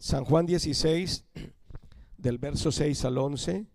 [0.00, 1.26] San Juan 16,
[2.16, 3.66] del verso 6 al 11.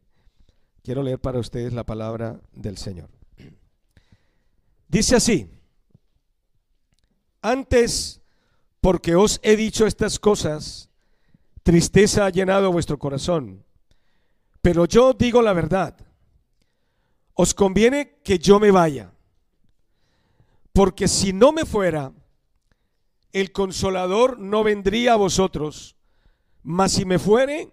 [0.81, 3.11] Quiero leer para ustedes la palabra del Señor.
[4.87, 5.47] Dice así,
[7.43, 8.21] antes,
[8.81, 10.89] porque os he dicho estas cosas,
[11.61, 13.63] tristeza ha llenado vuestro corazón,
[14.63, 15.95] pero yo digo la verdad,
[17.35, 19.13] os conviene que yo me vaya,
[20.73, 22.13] porque si no me fuera,
[23.31, 25.95] el consolador no vendría a vosotros,
[26.65, 27.69] mas si me fuere,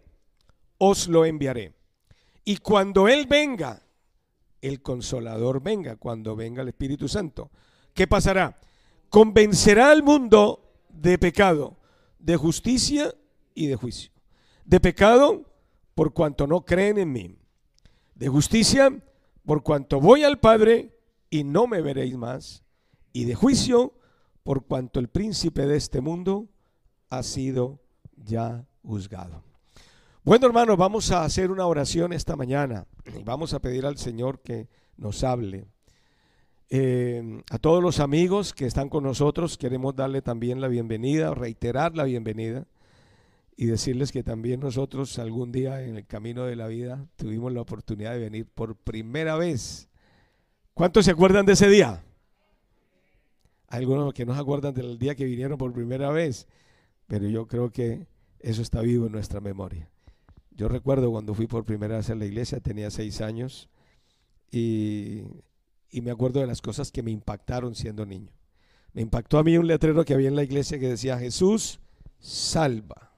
[0.77, 1.73] os lo enviaré.
[2.45, 3.83] Y cuando Él venga,
[4.61, 7.51] el consolador venga, cuando venga el Espíritu Santo,
[7.95, 8.61] ¿qué pasará?
[9.09, 11.79] Convencerá al mundo de pecado,
[12.19, 13.15] de justicia
[13.55, 14.13] y de juicio.
[14.67, 15.47] De pecado,
[15.95, 17.39] por cuanto no creen en mí.
[18.15, 19.03] De justicia,
[19.47, 20.99] por cuanto voy al Padre
[21.31, 22.63] y no me veréis más.
[23.15, 23.95] Y de juicio,
[24.43, 26.49] por cuanto el príncipe de este mundo
[27.09, 27.81] ha sido
[28.17, 29.43] ya juzgado.
[30.25, 32.87] Bueno, hermanos, vamos a hacer una oración esta mañana
[33.19, 35.67] y vamos a pedir al Señor que nos hable.
[36.71, 41.97] Eh, a todos los amigos que están con nosotros, queremos darle también la bienvenida, reiterar
[41.97, 42.67] la bienvenida
[43.57, 47.61] y decirles que también nosotros algún día en el camino de la vida tuvimos la
[47.61, 49.89] oportunidad de venir por primera vez.
[50.73, 52.03] ¿Cuántos se acuerdan de ese día?
[53.73, 56.47] algunos que no se acuerdan del día que vinieron por primera vez,
[57.07, 58.07] pero yo creo que
[58.43, 59.89] eso está vivo en nuestra memoria.
[60.51, 63.69] Yo recuerdo cuando fui por primera vez a la iglesia, tenía seis años,
[64.51, 65.23] y,
[65.93, 68.33] me acuerdo de las cosas que me impactaron siendo niño.
[68.93, 71.81] Me impactó a mí un letrero que había en la iglesia que decía, Jesús
[72.19, 73.13] salva.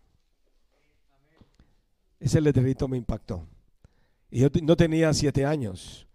[2.20, 3.48] Ese letrerito me impactó.
[4.30, 6.06] Y yo no tenía siete años.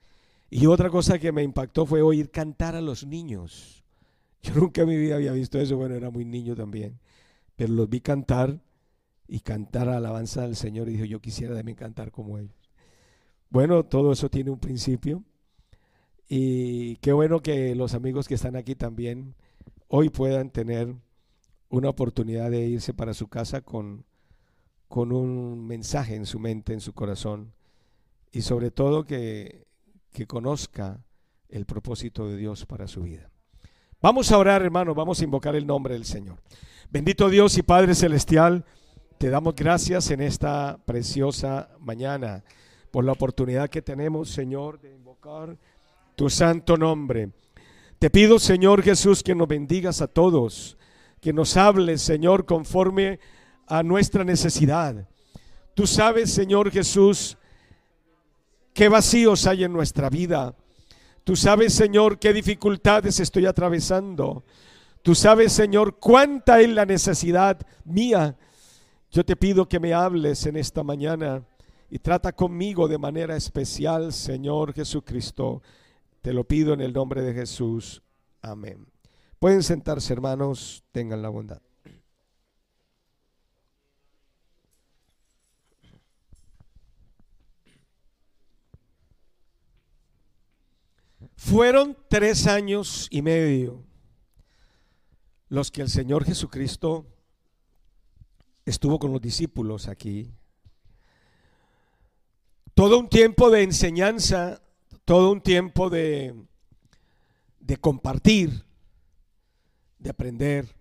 [0.50, 3.84] Y otra cosa que me impactó fue oír cantar a los niños.
[4.42, 6.98] Yo nunca en mi vida había visto eso, bueno, era muy niño también,
[7.58, 8.62] pero los vi cantar
[9.30, 12.56] y cantar alabanza al Señor y dijo, yo quisiera también cantar como ellos.
[13.50, 15.24] Bueno, todo eso tiene un principio
[16.28, 19.36] y qué bueno que los amigos que están aquí también
[19.88, 20.96] hoy puedan tener
[21.70, 24.04] una oportunidad de irse para su casa con,
[24.88, 27.54] con un mensaje en su mente, en su corazón
[28.32, 29.68] y sobre todo que,
[30.12, 31.04] que conozca
[31.50, 33.30] el propósito de Dios para su vida.
[34.02, 36.42] Vamos a orar, hermano, vamos a invocar el nombre del Señor.
[36.90, 38.66] Bendito Dios y Padre Celestial,
[39.20, 42.44] te damos gracias en esta preciosa mañana
[42.90, 45.56] por la oportunidad que tenemos, Señor, de invocar
[46.16, 47.30] tu santo nombre.
[48.00, 50.76] Te pido, Señor Jesús, que nos bendigas a todos,
[51.22, 53.20] que nos hables, Señor, conforme
[53.68, 55.08] a nuestra necesidad.
[55.76, 57.38] Tú sabes, Señor Jesús,
[58.74, 60.56] qué vacíos hay en nuestra vida
[61.30, 64.44] Tú sabes, Señor, qué dificultades estoy atravesando.
[65.04, 68.36] Tú sabes, Señor, cuánta es la necesidad mía.
[69.12, 71.44] Yo te pido que me hables en esta mañana
[71.90, 75.64] y trata conmigo de manera especial, Señor Jesucristo.
[76.22, 78.04] Te lo pido en el nombre de Jesús.
[78.42, 78.86] Amén.
[79.40, 81.62] Pueden sentarse, hermanos, tengan la bondad.
[91.36, 93.82] Fueron tres años y medio
[95.48, 97.08] los que el Señor Jesucristo
[98.70, 100.32] estuvo con los discípulos aquí.
[102.74, 104.62] Todo un tiempo de enseñanza,
[105.06, 106.36] todo un tiempo de,
[107.60, 108.64] de compartir,
[109.98, 110.76] de aprender.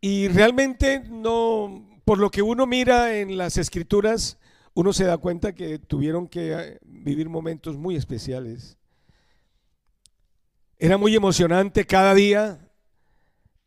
[0.00, 4.38] Y realmente no, por lo que uno mira en las escrituras,
[4.74, 8.76] uno se da cuenta que tuvieron que eh, vivir momentos muy especiales.
[10.78, 12.64] Era muy emocionante cada día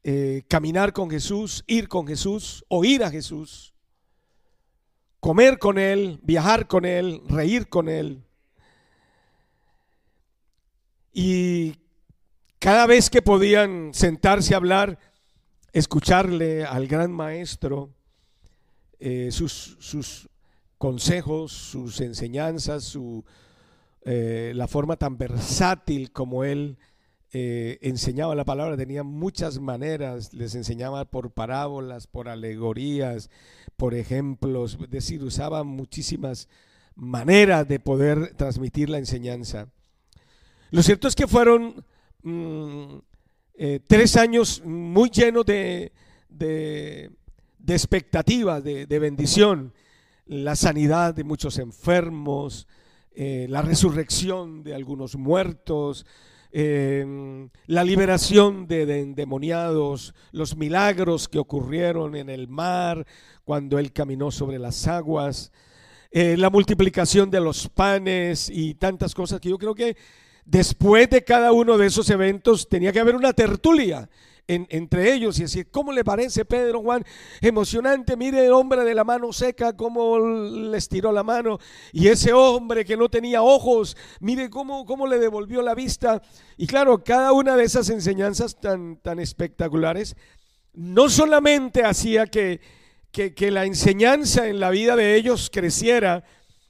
[0.03, 3.73] eh, caminar con Jesús, ir con Jesús, oír a Jesús,
[5.19, 8.23] comer con Él, viajar con Él, reír con Él.
[11.13, 11.75] Y
[12.59, 14.99] cada vez que podían sentarse a hablar,
[15.73, 17.93] escucharle al gran maestro,
[18.99, 20.29] eh, sus, sus
[20.77, 23.23] consejos, sus enseñanzas, su,
[24.09, 26.77] eh, la forma tan versátil como él
[27.33, 33.29] eh, enseñaba la palabra, tenía muchas maneras, les enseñaba por parábolas, por alegorías,
[33.75, 36.47] por ejemplos, es decir, usaba muchísimas
[36.95, 39.67] maneras de poder transmitir la enseñanza.
[40.71, 41.83] Lo cierto es que fueron
[42.23, 42.95] mm,
[43.55, 45.91] eh, tres años muy llenos de,
[46.29, 47.11] de,
[47.67, 49.73] expectativas, de bendición
[50.27, 52.67] la sanidad de muchos enfermos,
[53.15, 56.05] eh, la resurrección de algunos muertos,
[56.59, 63.05] em, la liberación de, endemoniados, los milagros que ocurrieron en el mar
[63.45, 65.51] cuando él caminó sobre las aguas,
[66.09, 69.97] eh, la multiplicación de los panes y tantas cosas que yo creo que
[70.45, 74.09] después de cada uno de esos eventos tenía que haber una tertulia
[74.47, 77.03] entre ellos y decir, ¿cómo le parece Pedro Juan?
[77.41, 81.59] Emocionante, mire el hombre de la mano seca, cómo le estiró la mano
[81.91, 86.21] y ese hombre que no tenía ojos, mire cómo, cómo le devolvió la vista.
[86.55, 90.15] Y claro, cada una de esas enseñanzas tan, tan espectaculares
[90.73, 92.61] no solamente hacía que,
[93.11, 96.23] que, que la enseñanza en la vida de ellos creciera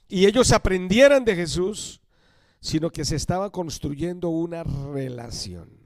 [0.08, 2.00] y ellos aprendieran de Jesús,
[2.60, 5.77] sino que se estaba construyendo una relación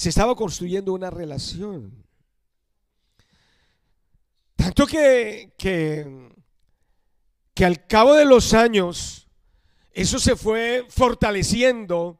[0.00, 1.92] se estaba construyendo una relación.
[4.56, 6.30] Tanto que, que,
[7.52, 9.28] que al cabo de los años
[9.92, 12.18] eso se fue fortaleciendo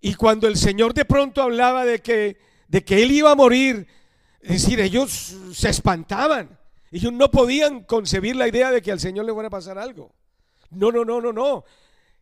[0.00, 2.38] y cuando el Señor de pronto hablaba de que,
[2.68, 3.88] de que Él iba a morir,
[4.40, 6.56] es decir, ellos se espantaban.
[6.92, 10.14] Ellos no podían concebir la idea de que al Señor le fuera a pasar algo.
[10.70, 11.64] No, no, no, no, no.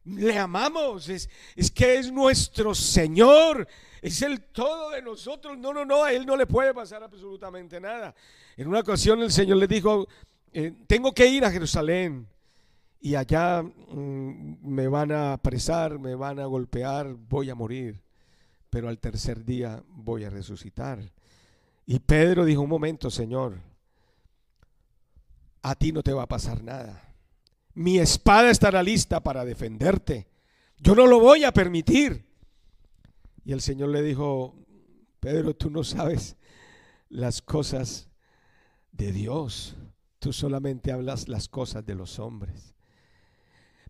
[0.07, 1.11] Le amamos.
[1.11, 3.69] Es, es que es nuestro Señor
[4.03, 5.59] es el todo de nosotros.
[5.59, 8.15] No, no, no, a Él no le puede pasar absolutamente nada.
[8.57, 10.07] En una ocasión el Señor le dijo,
[10.53, 12.27] eh, tengo que ir a Jerusalén
[13.01, 18.03] y allá mm, me van a apresar, me van a golpear, voy a morir,
[18.71, 21.01] pero al tercer día voy a resucitar.
[21.87, 23.59] Y Pedro dijo, un momento, Señor,
[25.63, 27.03] a ti no te va a pasar nada.
[27.75, 30.27] Mi espada estará lista para defenderte.
[30.79, 32.28] Yo no lo voy a permitir.
[33.49, 34.55] Y el Señor le dijo,
[35.21, 36.37] Pedro, tú no sabes
[37.09, 38.11] las cosas
[38.93, 39.75] de Dios,
[40.19, 42.75] tú solamente hablas las cosas de los hombres.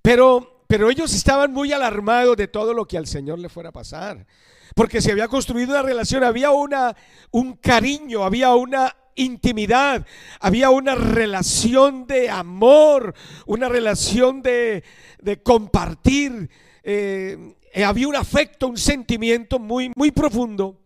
[0.01, 3.73] Pero, pero ellos estaban muy alarmados de todo lo que al Señor le fuera a
[3.73, 4.29] pasar,
[4.77, 6.95] porque se había construido una relación, había una,
[7.33, 10.07] un cariño, había una intimidad,
[10.39, 13.13] había una relación de amor,
[13.45, 14.85] una relación de,
[15.21, 16.49] de compartir.
[16.85, 20.81] Eh, había un afecto, un sentimiento muy, muy profundo.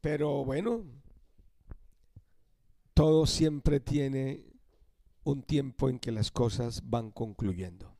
[0.00, 0.84] Pero bueno,
[2.94, 4.44] todo siempre tiene
[5.24, 7.96] un tiempo en que las cosas van concluyendo.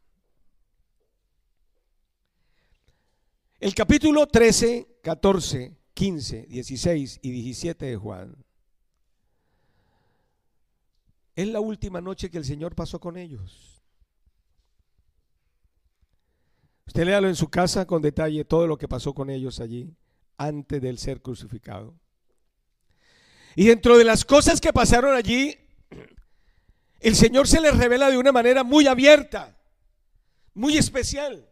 [3.58, 8.44] El capítulo 13, 14, 15, 16 y 17 de Juan
[11.34, 13.75] es la última noche que el Señor pasó con ellos.
[16.86, 19.94] Usted léalo en su casa con detalle todo lo que pasó con ellos allí
[20.36, 21.94] antes del ser crucificado.
[23.54, 25.56] Y dentro de las cosas que pasaron allí,
[27.00, 29.58] el Señor se les revela de una manera muy abierta,
[30.54, 31.48] muy especial.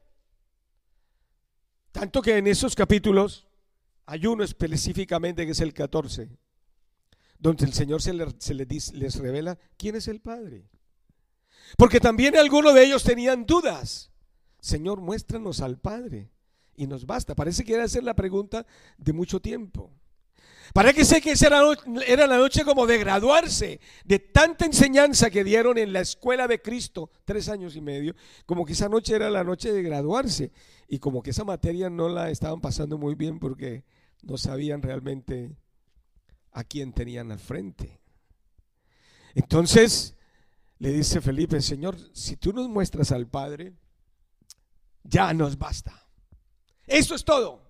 [1.93, 3.47] Tanto que en esos capítulos
[4.07, 6.29] hay uno específicamente que es el 14,
[7.39, 10.69] donde el Señor se, les, les revela quién es el Padre.
[11.77, 14.11] Porque también algunos de ellos tenían dudas.
[14.65, 16.31] Señor, muéstranos al Padre.
[16.75, 17.35] Y nos basta.
[17.35, 18.65] Parece que era hacer la pregunta
[18.97, 19.93] de mucho tiempo.
[20.73, 21.49] Parece que sé que esa
[22.07, 26.63] era la noche como de graduarse de tanta enseñanza que dieron en la escuela de
[26.63, 28.15] Cristo, tres años y medio,
[28.47, 30.51] como que esa noche era la noche de graduarse
[30.89, 33.85] y como que esa materia no la estaban pasando muy bien porque
[34.23, 35.55] no sabían realmente
[36.53, 38.01] a quién tenían al frente.
[39.35, 40.17] Entonces
[40.79, 43.75] le dice Felipe, Señor, si tú nos muestras al Padre,
[45.05, 46.09] ya nos basta.
[46.87, 47.63] Eso es todo.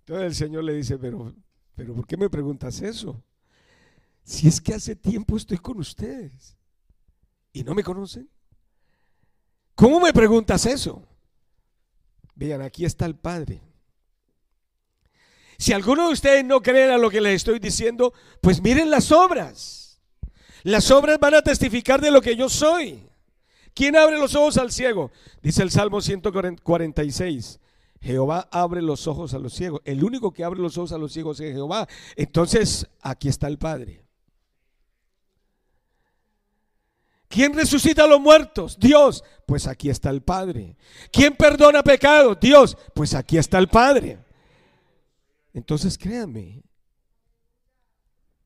[0.00, 1.34] Entonces el Señor le dice, pero,
[1.74, 3.22] pero ¿por qué me preguntas eso?
[4.22, 6.56] Si es que hace tiempo estoy con ustedes
[7.52, 8.28] y no me conocen.
[9.74, 11.06] ¿Cómo me preguntas eso?
[12.34, 13.62] Vean, aquí está el Padre.
[15.58, 19.12] Si alguno de ustedes no creen a lo que les estoy diciendo, pues miren las
[19.12, 20.00] obras.
[20.62, 23.09] Las obras van a testificar de lo que yo soy.
[23.74, 25.10] ¿Quién abre los ojos al ciego?
[25.42, 27.60] Dice el Salmo 146.
[28.00, 29.80] Jehová abre los ojos a los ciegos.
[29.84, 31.86] El único que abre los ojos a los ciegos es Jehová.
[32.16, 34.04] Entonces, aquí está el Padre.
[37.28, 38.76] ¿Quién resucita a los muertos?
[38.78, 39.22] Dios.
[39.46, 40.76] Pues aquí está el Padre.
[41.12, 42.38] ¿Quién perdona pecados?
[42.40, 42.76] Dios.
[42.94, 44.18] Pues aquí está el Padre.
[45.52, 46.62] Entonces créanme,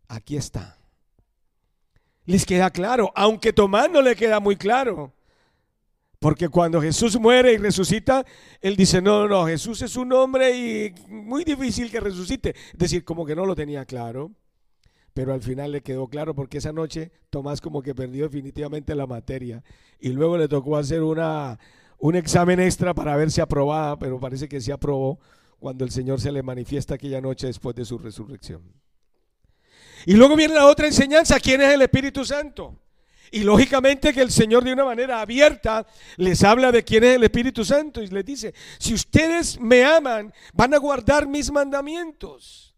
[0.08, 0.78] aquí está.
[2.26, 5.13] Les queda claro, aunque Tomás no le queda muy claro.
[6.24, 8.24] Porque cuando Jesús muere y resucita,
[8.62, 12.54] él dice, no, no, Jesús es un hombre y muy difícil que resucite.
[12.72, 14.32] Es decir, como que no lo tenía claro,
[15.12, 19.06] pero al final le quedó claro porque esa noche Tomás como que perdió definitivamente la
[19.06, 19.62] materia
[20.00, 21.58] y luego le tocó hacer una,
[21.98, 25.20] un examen extra para ver si aprobaba, pero parece que sí aprobó
[25.58, 28.62] cuando el Señor se le manifiesta aquella noche después de su resurrección.
[30.06, 32.78] Y luego viene la otra enseñanza, ¿quién es el Espíritu Santo?
[33.30, 37.24] Y lógicamente que el Señor de una manera abierta les habla de quién es el
[37.24, 42.74] Espíritu Santo y les dice, si ustedes me aman, van a guardar mis mandamientos.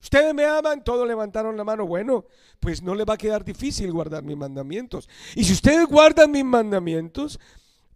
[0.00, 1.84] Ustedes me aman, todos levantaron la mano.
[1.84, 2.26] Bueno,
[2.60, 5.08] pues no les va a quedar difícil guardar mis mandamientos.
[5.34, 7.40] Y si ustedes guardan mis mandamientos,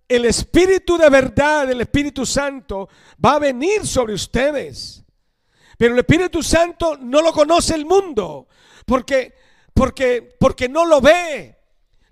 [0.09, 2.89] el Espíritu de verdad, el Espíritu Santo,
[3.25, 5.05] va a venir sobre ustedes.
[5.79, 8.49] Pero el Espíritu Santo no lo conoce el mundo,
[8.85, 9.33] porque,
[9.73, 11.60] porque, porque no lo ve,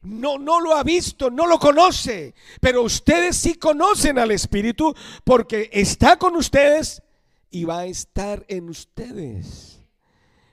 [0.08, 5.68] no, no lo ha visto, no lo conoce, pero ustedes sí conocen al Espíritu porque
[5.72, 7.02] está con ustedes
[7.50, 9.80] y va a estar en ustedes.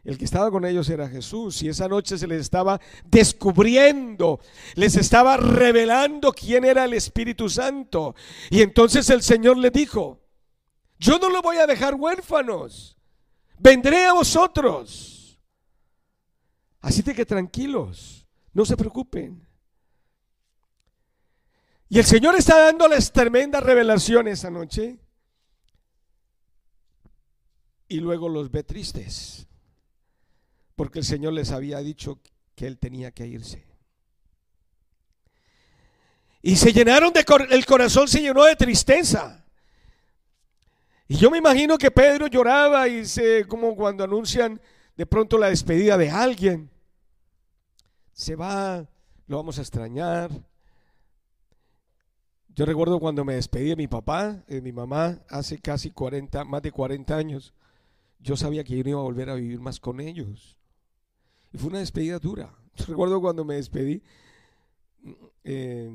[0.03, 4.39] El que estaba con ellos era Jesús y esa noche se les estaba descubriendo,
[4.75, 8.13] les estaba revelando quién era el Espíritu Santo.
[8.51, 10.21] Y entonces el Señor le dijo,
[10.99, 12.97] yo no lo voy a dejar huérfanos,
[13.57, 15.39] vendré a vosotros.
[16.81, 18.25] Así que tranquilos.
[18.55, 19.44] No se preocupen.
[21.87, 24.97] Y el Señor está dándoles tremenda revelación esa noche.
[27.87, 29.47] Y luego los ve tristes.
[30.75, 32.19] Porque el Señor les había dicho
[32.55, 33.65] que Él tenía que irse.
[36.41, 39.43] Y se llenaron de el corazón se llenó de tristeza.
[41.07, 44.59] Y yo me imagino que Pedro lloraba y se como cuando anuncian
[44.95, 46.69] de pronto la despedida de alguien
[48.15, 48.87] se va,
[49.27, 50.31] lo vamos a extrañar.
[52.55, 56.61] Yo recuerdo cuando me despedí de mi papá, de mi mamá, hace casi 40, más
[56.61, 57.53] de 40 años,
[58.19, 60.55] yo sabía que yo no iba a volver a vivir más con ellos.
[61.51, 62.55] Y fue una despedida dura.
[62.87, 64.01] recuerdo cuando me despedí,
[65.43, 65.91] eh,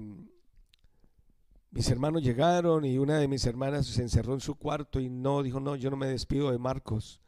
[1.71, 5.43] mis hermanos llegaron y una de mis hermanas se encerró en su cuarto y no,
[5.43, 7.23] dijo, no, yo no me despido de Marcos.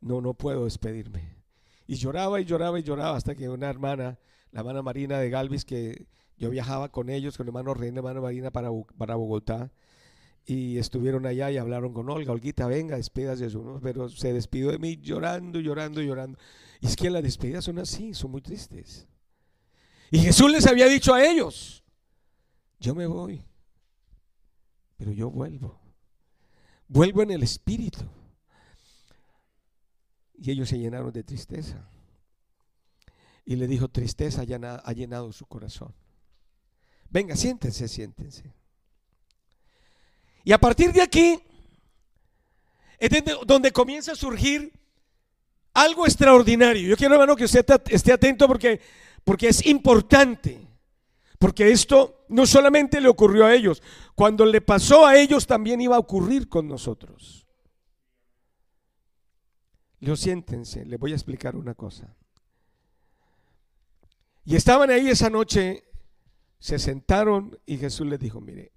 [0.00, 1.36] No, no puedo despedirme.
[1.86, 4.18] Y lloraba y lloraba y lloraba hasta que una hermana
[4.50, 6.06] la hermana Marina de Galvis, que
[6.38, 9.72] yo viajaba con ellos, con el hermano Reina, hermano Marina para, para Bogotá,
[10.46, 14.70] y estuvieron allá y hablaron con Olga, Olguita, venga, despidas de eso, pero se despidió
[14.70, 16.38] de mí llorando, llorando, llorando.
[16.80, 19.06] Y es que las despedidas son así, son muy tristes.
[20.10, 21.84] Y Jesús les había dicho a ellos,
[22.80, 23.44] yo me voy,
[24.96, 25.78] pero yo vuelvo.
[26.86, 28.00] Vuelvo en el espíritu.
[30.34, 31.90] Y ellos se llenaron de tristeza.
[33.44, 35.94] Y le dijo, tristeza ha llenado su corazón.
[37.10, 38.52] Venga, siéntense, siéntense.
[40.44, 41.40] Y a partir de aquí
[42.98, 43.10] es
[43.46, 44.72] donde comienza a surgir
[45.74, 46.88] algo extraordinario.
[46.88, 48.80] Yo quiero, hermano, que usted esté atento porque,
[49.24, 50.68] porque es importante.
[51.38, 53.80] Porque esto no solamente le ocurrió a ellos,
[54.14, 57.46] cuando le pasó a ellos también iba a ocurrir con nosotros.
[60.00, 62.14] Lo siéntense, le voy a explicar una cosa.
[64.44, 65.84] Y estaban ahí esa noche,
[66.58, 68.72] se sentaron y Jesús les dijo, mire,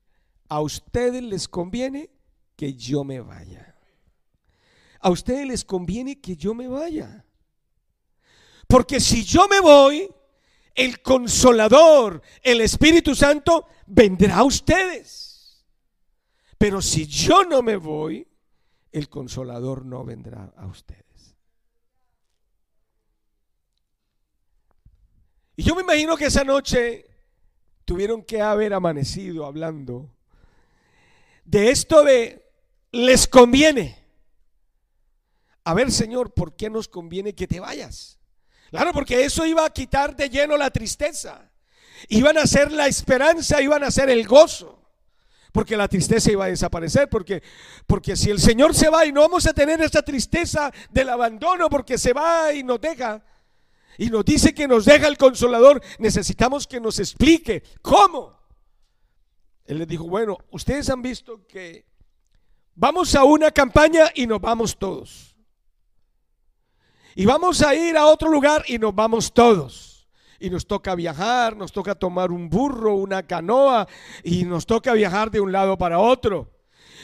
[0.50, 2.10] a ustedes les conviene
[2.56, 3.76] que yo me vaya.
[5.00, 7.26] A ustedes les conviene que yo me vaya.
[8.68, 10.10] Porque si yo me voy,
[10.76, 15.66] el consolador, el Espíritu Santo, vendrá a ustedes.
[16.58, 18.28] Pero si yo no me voy,
[18.92, 21.36] el consolador no vendrá a ustedes.
[25.56, 27.11] Y yo me imagino que esa noche
[27.92, 30.10] tuvieron que haber amanecido hablando
[31.44, 32.06] de esto
[32.90, 33.98] les conviene.
[35.66, 38.18] A ver, Señor, ¿por qué nos conviene que te vayas?
[38.70, 41.52] Claro, porque eso iba a quitar de lleno la tristeza.
[42.08, 44.82] Iban a ser la esperanza, iban a ser el gozo.
[45.52, 47.10] Porque la tristeza iba a desaparecer.
[47.10, 47.44] Porque,
[47.88, 51.70] porque si el Señor se va y no vamos a tener esa tristeza del abandono
[51.70, 53.22] porque se va y nos deja,
[53.98, 58.40] y nos dice que nos deja el consolador, necesitamos que nos explique cómo.
[59.66, 61.86] Él les dijo, bueno, ustedes han visto que
[62.76, 65.36] vamos a una campaña y nos vamos todos.
[67.16, 70.08] Y vamos a ir a otro lugar y nos vamos todos.
[70.40, 73.88] Y nos toca viajar, nos toca tomar un burro, una canoa,
[74.24, 76.50] y nos toca viajar de un lado para otro.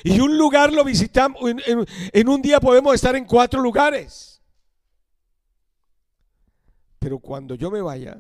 [0.03, 4.36] Y un lugar lo visitamos, en, en un día podemos estar en cuatro lugares.
[6.99, 8.17] Pero cuando yo me vaya,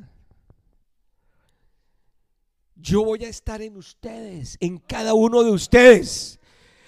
[2.75, 6.39] yo voy a estar en ustedes, en cada uno de ustedes.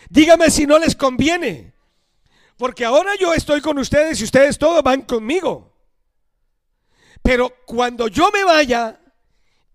[0.10, 1.74] Dígame si no les conviene.
[2.58, 5.74] Porque ahora yo estoy con ustedes y ustedes todos van conmigo.
[7.22, 9.00] Pero cuando yo me vaya,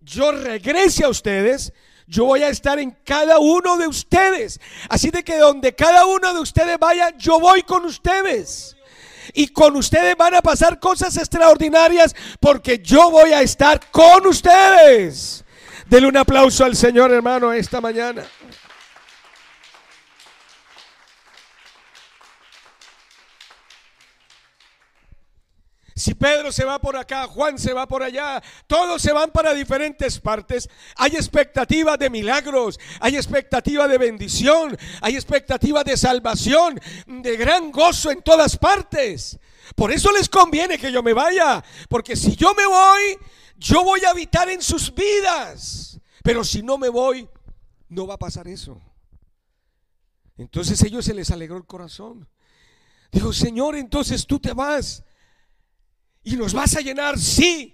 [0.01, 1.73] yo regrese a ustedes,
[2.07, 4.59] yo voy a estar en cada uno de ustedes.
[4.89, 8.74] Así de que donde cada uno de ustedes vaya, yo voy con ustedes.
[9.35, 15.43] Y con ustedes van a pasar cosas extraordinarias porque yo voy a estar con ustedes.
[15.87, 18.23] Denle un aplauso al Señor hermano esta mañana.
[25.97, 29.53] Si Pedro se va por acá, Juan se va por allá, todos se van para
[29.53, 30.69] diferentes partes.
[30.97, 38.11] Hay expectativa de milagros, hay expectativa de bendición, hay expectativa de salvación, de gran gozo
[38.11, 39.39] en todas partes.
[39.73, 43.17] Por eso les conviene que yo me vaya, porque si yo me voy,
[43.55, 45.97] yo voy a habitar en sus vidas.
[46.23, 47.29] Pero si no me voy,
[47.87, 48.81] no va a pasar eso.
[50.37, 52.27] Entonces ellos se les alegró el corazón.
[53.13, 55.04] Dijo, Señor, entonces tú te vas
[56.25, 57.71] y nos vas a llenar, sí.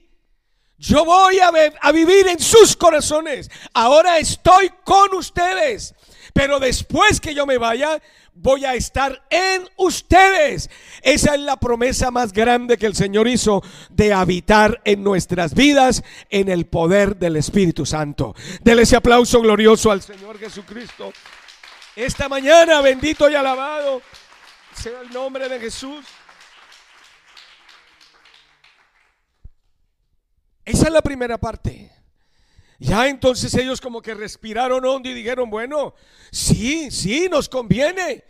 [0.77, 3.49] Yo voy a, vivir en sus corazones.
[3.73, 5.95] Ahora estoy con ustedes.
[6.33, 8.01] Pero después que yo me vaya,
[8.33, 10.69] voy a estar en ustedes.
[11.01, 16.03] Esa es la promesa más grande que el Señor hizo de habitar en nuestras vidas
[16.29, 18.35] en el poder del Espíritu Santo.
[18.61, 21.13] Dele ese aplauso glorioso al Señor Jesucristo.
[21.95, 24.01] Esta mañana, bendito y alabado
[24.73, 26.05] sea el nombre de Jesús.
[30.71, 31.91] Esa es la primera parte.
[32.79, 35.93] Ya entonces ellos como que respiraron hondo y dijeron, bueno,
[36.31, 38.23] sí, sí, nos conviene.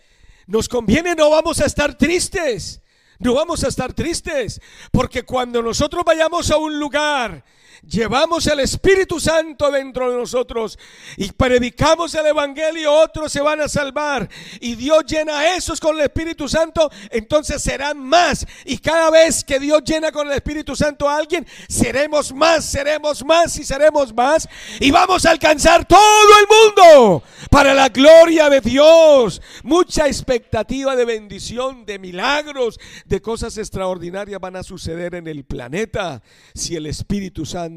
[0.48, 2.82] Nos conviene, no vamos a estar tristes.
[3.20, 4.60] No vamos a estar tristes.
[4.92, 7.46] Porque cuando nosotros vayamos a un lugar
[7.88, 10.78] llevamos el Espíritu Santo dentro de nosotros
[11.18, 15.96] y predicamos el Evangelio, otros se van a salvar y Dios llena a esos con
[15.96, 18.46] el Espíritu Santo, entonces serán más.
[18.66, 23.26] Y cada vez que Dios llena con el Espíritu Santo a alguien, seremos más, seremos
[23.26, 24.48] más y seremos más
[24.80, 26.00] y vamos a alcanzar todo
[26.40, 29.42] el mundo para la gloria de Dios.
[29.64, 36.22] Mucha expectativa de bendición, de milagros, de cosas extraordinarias van a suceder en el planeta
[36.54, 37.71] si el Espíritu Santo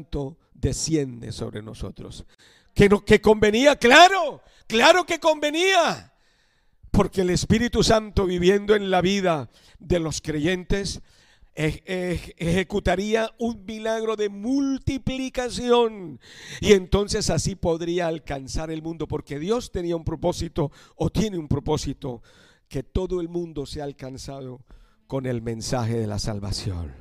[0.53, 2.25] desciende sobre nosotros.
[2.73, 6.13] Que, no, que convenía, claro, claro que convenía.
[6.91, 11.01] Porque el Espíritu Santo viviendo en la vida de los creyentes
[11.55, 16.19] ejecutaría un milagro de multiplicación
[16.59, 21.47] y entonces así podría alcanzar el mundo porque Dios tenía un propósito o tiene un
[21.47, 22.21] propósito
[22.67, 24.59] que todo el mundo sea alcanzado
[25.07, 26.93] con el mensaje de la salvación.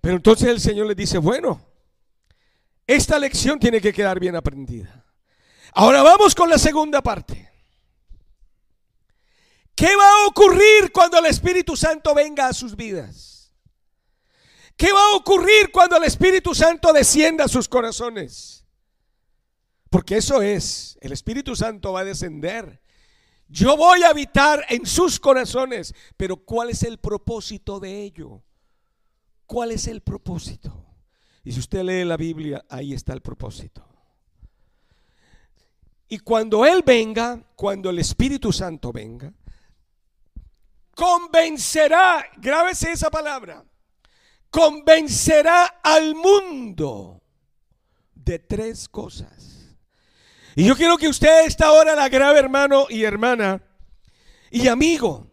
[0.00, 1.60] Pero entonces el Señor le dice, bueno,
[2.86, 5.04] esta lección tiene que quedar bien aprendida.
[5.74, 7.50] Ahora vamos con la segunda parte.
[9.74, 13.52] ¿Qué va a ocurrir cuando el Espíritu Santo venga a sus vidas?
[14.76, 18.66] ¿Qué va a ocurrir cuando el Espíritu Santo descienda a sus corazones?
[19.88, 22.82] Porque eso es, el Espíritu Santo va a descender.
[23.48, 28.42] Yo voy a habitar en sus corazones, pero ¿cuál es el propósito de ello?
[29.46, 30.91] ¿Cuál es el propósito?
[31.44, 33.84] Y si usted lee la Biblia, ahí está el propósito.
[36.08, 39.32] Y cuando Él venga, cuando el Espíritu Santo venga,
[40.94, 43.64] convencerá, grábese esa palabra,
[44.50, 47.22] convencerá al mundo
[48.14, 49.76] de tres cosas.
[50.54, 53.62] Y yo quiero que usted esta hora la grabe, hermano y hermana,
[54.50, 55.32] y amigo,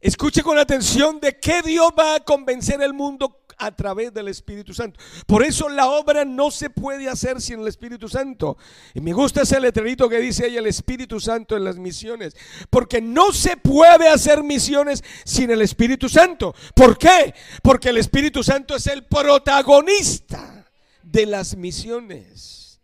[0.00, 4.72] escuche con atención de qué Dios va a convencer al mundo a través del Espíritu
[4.74, 4.98] Santo.
[5.26, 8.56] Por eso la obra no se puede hacer sin el Espíritu Santo.
[8.94, 12.34] Y me gusta ese letrerito que dice ahí el Espíritu Santo en las misiones.
[12.70, 16.54] Porque no se puede hacer misiones sin el Espíritu Santo.
[16.74, 17.34] ¿Por qué?
[17.62, 20.66] Porque el Espíritu Santo es el protagonista
[21.02, 22.80] de las misiones.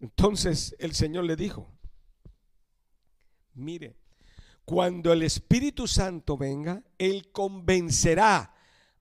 [0.00, 1.70] Entonces el Señor le dijo,
[3.54, 3.96] mire,
[4.64, 8.54] cuando el Espíritu Santo venga, Él convencerá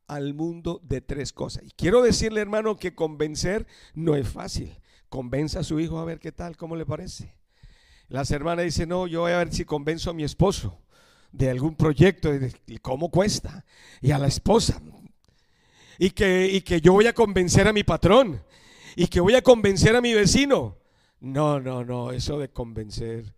[0.09, 1.63] al mundo de tres cosas.
[1.65, 4.75] Y quiero decirle, hermano, que convencer no es fácil.
[5.07, 7.35] Convenza a su hijo a ver qué tal, cómo le parece.
[8.09, 10.81] Las hermanas dicen, no, yo voy a ver si convenzo a mi esposo
[11.31, 12.31] de algún proyecto,
[12.65, 13.63] y cómo cuesta.
[14.01, 14.81] Y a la esposa.
[15.99, 18.43] Y que, y que yo voy a convencer a mi patrón.
[18.95, 20.77] Y que voy a convencer a mi vecino.
[21.19, 23.35] No, no, no, eso de convencer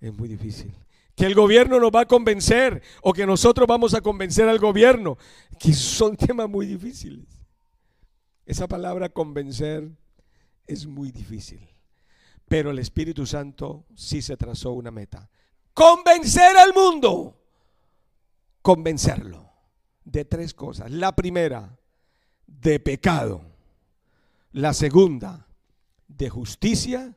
[0.00, 0.72] es muy difícil
[1.18, 5.18] que el gobierno nos va a convencer o que nosotros vamos a convencer al gobierno,
[5.58, 7.26] que son temas muy difíciles.
[8.46, 9.90] Esa palabra convencer
[10.64, 11.68] es muy difícil,
[12.46, 15.28] pero el Espíritu Santo sí se trazó una meta.
[15.74, 17.42] Convencer al mundo,
[18.62, 19.50] convencerlo
[20.04, 20.88] de tres cosas.
[20.92, 21.80] La primera,
[22.46, 23.42] de pecado.
[24.52, 25.48] La segunda,
[26.06, 27.16] de justicia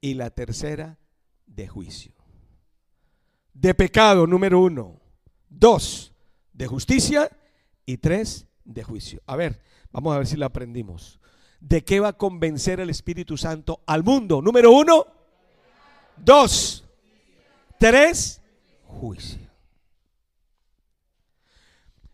[0.00, 0.98] y la tercera
[1.46, 2.15] de juicio.
[3.58, 5.00] De pecado, número uno.
[5.48, 6.12] Dos,
[6.52, 7.30] de justicia
[7.86, 9.22] y tres, de juicio.
[9.24, 11.18] A ver, vamos a ver si la aprendimos.
[11.58, 14.42] ¿De qué va a convencer el Espíritu Santo al mundo?
[14.42, 15.06] Número uno.
[16.18, 16.84] Dos.
[17.78, 18.42] Tres.
[18.84, 19.50] Juicio.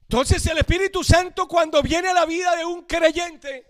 [0.02, 3.66] Entonces el Espíritu Santo cuando viene a la vida de un creyente,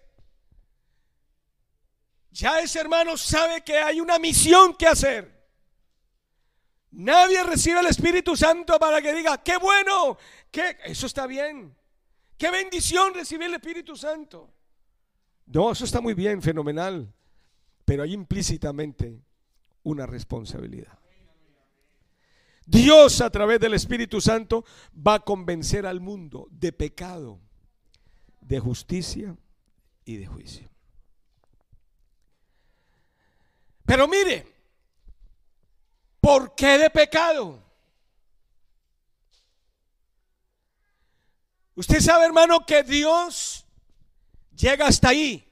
[2.31, 5.42] ya ese hermano sabe que hay una misión que hacer.
[6.93, 10.19] Nadie recibe el Espíritu Santo para que diga, qué bueno,
[10.51, 11.75] que eso está bien.
[12.37, 14.53] Qué bendición recibir el Espíritu Santo.
[15.47, 17.13] No, eso está muy bien, fenomenal.
[17.85, 19.23] Pero hay implícitamente
[19.83, 20.99] una responsabilidad.
[22.67, 27.41] Dios a través del Espíritu Santo va a convencer al mundo de pecado,
[28.41, 29.37] de justicia
[30.05, 30.69] y de juicio.
[33.85, 34.52] Pero mire,
[36.23, 37.63] ¿por qué de pecado?
[41.75, 43.67] Usted sabe, hermano, que Dios
[44.57, 45.47] llega hasta ahí.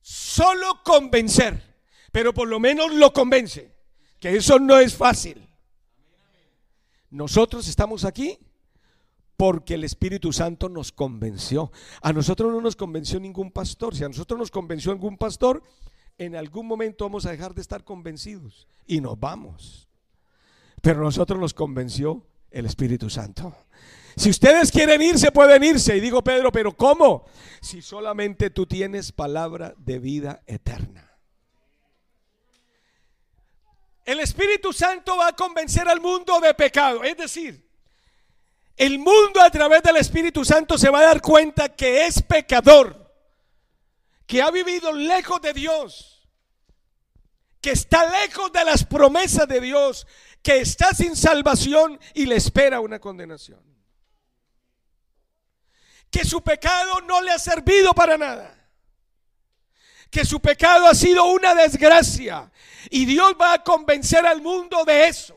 [0.00, 3.74] Solo convencer, pero por lo menos lo convence
[4.20, 5.46] que eso no es fácil.
[7.10, 8.38] Nosotros estamos aquí
[9.36, 11.70] porque el Espíritu Santo nos convenció.
[12.00, 13.94] A nosotros no nos convenció ningún pastor.
[13.94, 15.62] Si a nosotros nos convenció algún pastor,
[16.18, 19.88] en algún momento vamos a dejar de estar convencidos y nos vamos.
[20.80, 23.54] Pero nosotros nos convenció el Espíritu Santo.
[24.16, 25.96] Si ustedes quieren irse, pueden irse.
[25.96, 27.24] Y digo, Pedro, pero ¿cómo?
[27.60, 31.10] Si solamente tú tienes palabra de vida eterna.
[34.04, 37.02] El Espíritu Santo va a convencer al mundo de pecado.
[37.02, 37.66] Es decir,
[38.76, 43.03] el mundo a través del Espíritu Santo se va a dar cuenta que es pecador,
[44.26, 46.28] que ha vivido lejos de Dios,
[47.60, 50.06] que está lejos de las promesas de Dios,
[50.42, 53.62] que está sin salvación y le espera una condenación.
[56.10, 58.64] Que su pecado no le ha servido para nada
[60.14, 62.48] que su pecado ha sido una desgracia.
[62.88, 65.36] Y Dios va a convencer al mundo de eso.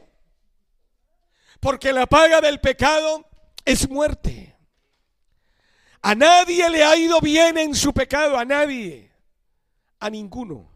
[1.59, 3.27] Porque la paga del pecado
[3.65, 4.46] es muerte.
[6.01, 9.11] A nadie le ha ido bien en su pecado, a nadie,
[9.99, 10.69] a ninguno.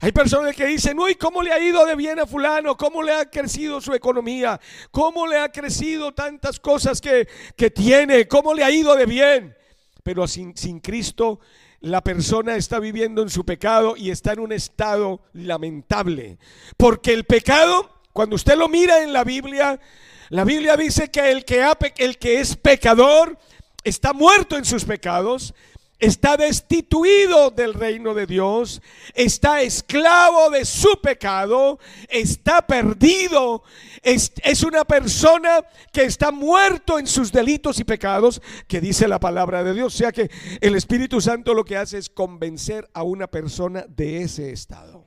[0.00, 2.76] Hay personas que dicen, uy, ¿cómo le ha ido de bien a fulano?
[2.76, 4.60] ¿Cómo le ha crecido su economía?
[4.90, 8.28] ¿Cómo le ha crecido tantas cosas que, que tiene?
[8.28, 9.56] ¿Cómo le ha ido de bien?
[10.02, 11.40] Pero sin, sin Cristo
[11.80, 16.38] la persona está viviendo en su pecado y está en un estado lamentable.
[16.76, 19.80] Porque el pecado, cuando usted lo mira en la Biblia,
[20.28, 23.38] la Biblia dice que el que, es pecador
[23.84, 25.54] está muerto en sus pecados,
[25.98, 28.82] está destituido del reino de Dios,
[29.14, 33.62] está esclavo de su pecado, está perdido,
[34.02, 39.20] es, es, una persona que está muerto en sus delitos y pecados, que dice la
[39.20, 39.94] palabra de Dios.
[39.94, 40.28] O sea que
[40.60, 45.05] el Espíritu Santo lo que hace es convencer a una persona de ese estado.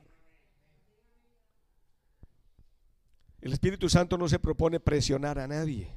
[3.40, 5.90] El Espíritu Santo no se propone presionar a nadie.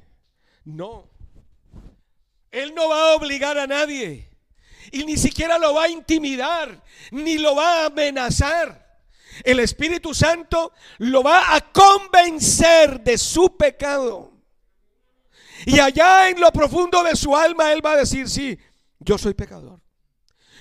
[0.64, 1.08] No.
[2.50, 4.28] Él no va a obligar a nadie
[4.92, 8.84] y ni siquiera lo va a intimidar, ni lo va a amenazar.
[9.42, 14.32] El Espíritu Santo lo va a convencer de su pecado.
[15.66, 18.58] Y allá en lo profundo de su alma, Él va a decir, sí,
[19.00, 19.80] yo soy pecador.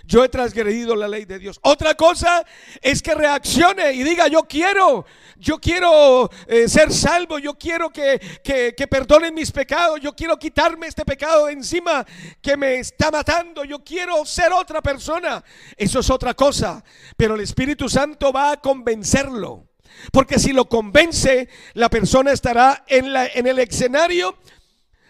[0.06, 1.60] Yo he transgredido la ley de Dios.
[1.64, 2.46] Otra cosa
[2.82, 5.06] es que reaccione y diga, yo quiero,
[5.38, 10.88] yo quiero eh, ser salvo, yo quiero que, que, perdonen mis pecados, yo quiero quitarme
[10.88, 12.06] este pecado de encima
[12.42, 15.42] que me está matando, yo quiero ser otra persona.
[15.78, 16.84] Eso es otra cosa,
[17.16, 19.70] pero el Espíritu Santo va a convencerlo.
[20.12, 24.36] Porque si lo convence, la persona estará en, la, en el escenario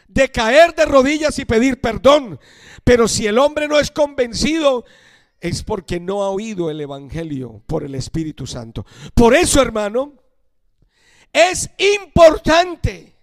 [0.07, 2.39] de caer de rodillas y pedir perdón.
[2.83, 4.85] Pero si el hombre no es convencido,
[5.39, 8.85] es porque no ha oído el Evangelio por el Espíritu Santo.
[9.13, 10.13] Por eso, hermano,
[11.31, 13.13] es importante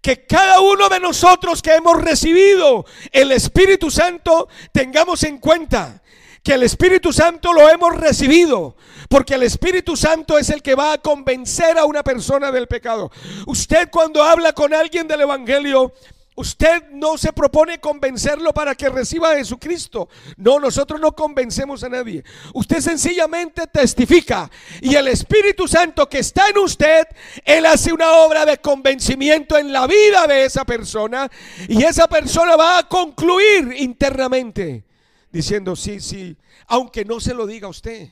[0.00, 6.02] que cada uno de nosotros que hemos recibido el Espíritu Santo tengamos en cuenta
[6.42, 8.76] que el Espíritu Santo lo hemos recibido,
[9.08, 13.10] porque el Espíritu Santo es el que va a convencer a una persona del pecado.
[13.46, 15.92] Usted cuando habla con alguien del Evangelio,
[16.38, 20.08] Usted no se propone convencerlo para que reciba a Jesucristo.
[20.36, 22.22] No, nosotros no convencemos a nadie.
[22.54, 24.48] Usted sencillamente testifica.
[24.80, 27.08] Y el Espíritu Santo que está en usted,
[27.44, 31.28] Él hace una obra de convencimiento en la vida de esa persona.
[31.66, 34.84] Y esa persona va a concluir internamente
[35.32, 36.36] diciendo, sí, sí,
[36.68, 38.10] aunque no se lo diga usted.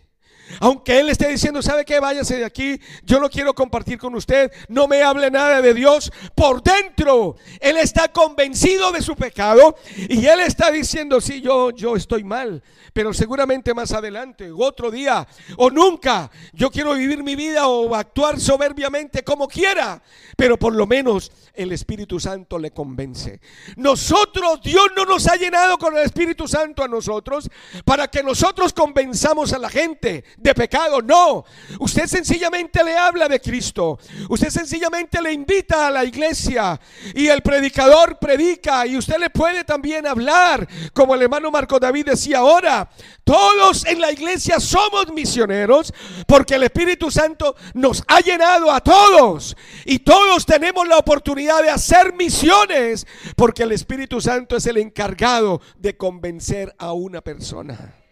[0.60, 2.00] Aunque Él esté diciendo, ¿sabe qué?
[2.00, 2.80] Váyase de aquí.
[3.04, 4.50] Yo no quiero compartir con usted.
[4.68, 6.12] No me hable nada de Dios.
[6.34, 9.76] Por dentro, Él está convencido de su pecado.
[9.96, 12.62] Y Él está diciendo, sí, yo, yo estoy mal.
[12.92, 15.28] Pero seguramente más adelante, otro día,
[15.58, 20.02] o nunca, yo quiero vivir mi vida o actuar soberbiamente como quiera.
[20.34, 23.40] Pero por lo menos el Espíritu Santo le convence.
[23.76, 27.50] Nosotros, Dios no nos ha llenado con el Espíritu Santo a nosotros
[27.84, 31.00] para que nosotros convenzamos a la gente de pecado.
[31.02, 31.44] No,
[31.80, 33.98] usted sencillamente le habla de Cristo.
[34.28, 36.80] Usted sencillamente le invita a la iglesia
[37.14, 42.06] y el predicador predica y usted le puede también hablar, como el hermano Marco David
[42.06, 42.88] decía ahora.
[43.24, 45.92] Todos en la iglesia somos misioneros
[46.28, 51.70] porque el Espíritu Santo nos ha llenado a todos y todos tenemos la oportunidad de
[51.70, 58.05] hacer misiones porque el Espíritu Santo es el encargado de convencer a una persona.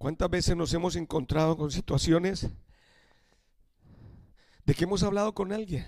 [0.00, 2.48] ¿Cuántas veces nos hemos encontrado con situaciones
[4.64, 5.86] de que hemos hablado con alguien?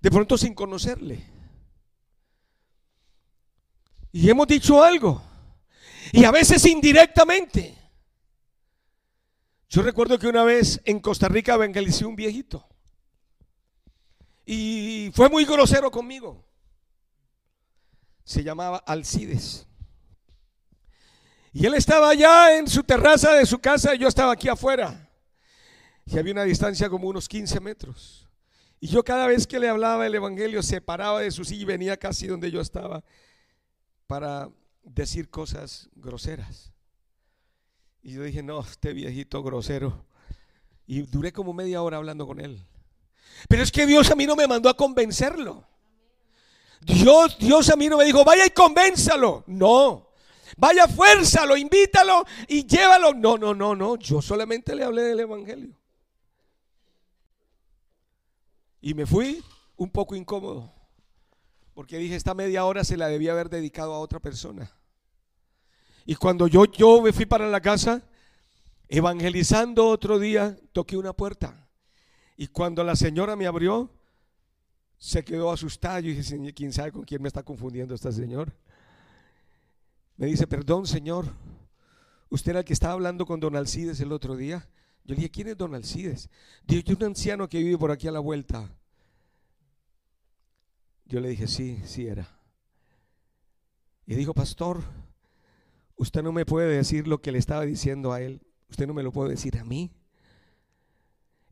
[0.00, 1.26] De pronto sin conocerle.
[4.12, 5.20] Y hemos dicho algo.
[6.12, 7.76] Y a veces indirectamente.
[9.68, 12.68] Yo recuerdo que una vez en Costa Rica evangelicé un viejito.
[14.46, 16.46] Y fue muy grosero conmigo.
[18.22, 19.66] Se llamaba Alcides.
[21.54, 25.08] Y él estaba allá en su terraza de su casa y yo estaba aquí afuera.
[26.04, 28.28] Y había una distancia como unos 15 metros.
[28.80, 31.64] Y yo cada vez que le hablaba el Evangelio se paraba de su silla y
[31.64, 33.04] venía casi donde yo estaba
[34.08, 34.50] para
[34.82, 36.72] decir cosas groseras.
[38.02, 40.04] Y yo dije, no, este viejito grosero.
[40.88, 42.66] Y duré como media hora hablando con él.
[43.48, 45.64] Pero es que Dios a mí no me mandó a convencerlo.
[46.80, 49.44] Dios, Dios a mí no me dijo, vaya y convénzalo.
[49.46, 50.03] No.
[50.56, 53.14] Vaya, fuérzalo, invítalo y llévalo.
[53.14, 53.96] No, no, no, no.
[53.96, 55.74] Yo solamente le hablé del Evangelio.
[58.80, 59.42] Y me fui
[59.76, 60.72] un poco incómodo.
[61.74, 64.70] Porque dije, esta media hora se la debía haber dedicado a otra persona.
[66.06, 68.02] Y cuando yo, yo me fui para la casa,
[68.88, 71.68] evangelizando otro día, toqué una puerta.
[72.36, 73.90] Y cuando la señora me abrió,
[74.98, 76.00] se quedó asustada.
[76.00, 78.54] Yo dije, ¿quién sabe con quién me está confundiendo esta señora?
[80.16, 81.26] Me dice, perdón, señor.
[82.30, 84.68] Usted era el que estaba hablando con don Alcides el otro día.
[85.04, 86.30] Yo le dije, ¿quién es don Alcides?
[86.66, 88.70] Dijo, yo un anciano que vive por aquí a la vuelta.
[91.06, 92.28] Yo le dije, sí, sí era.
[94.06, 94.82] Y dijo, pastor,
[95.96, 98.40] usted no me puede decir lo que le estaba diciendo a él.
[98.70, 99.92] Usted no me lo puede decir a mí.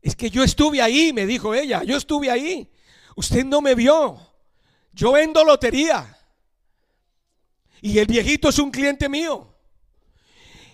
[0.01, 2.69] Es que yo estuve ahí, me dijo ella, yo estuve ahí.
[3.15, 4.19] Usted no me vio.
[4.91, 6.17] Yo vendo lotería.
[7.83, 9.53] Y el viejito es un cliente mío.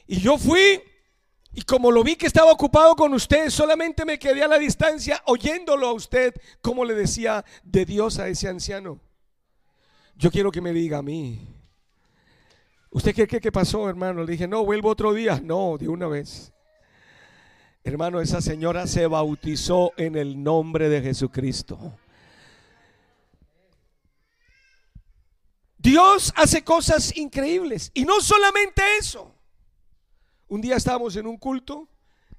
[0.05, 0.79] Y yo fui
[1.51, 5.19] y como lo vi que estaba ocupado con usted, solamente me quedé a la distancia
[5.25, 8.99] oyéndolo a usted, como le decía de Dios a ese anciano.
[10.17, 11.47] Yo quiero que me diga a mí.
[12.91, 14.23] ¿Usted qué, qué, qué pasó, hermano?
[14.23, 15.41] Le dije, no, vuelvo otro día.
[15.43, 16.53] No, de una vez.
[17.83, 21.97] Hermano, esa señora se bautizó en el nombre de Jesucristo.
[25.79, 27.89] Dios hace cosas increíbles.
[27.93, 29.33] Y no solamente eso.
[30.47, 31.87] Un día estábamos en un culto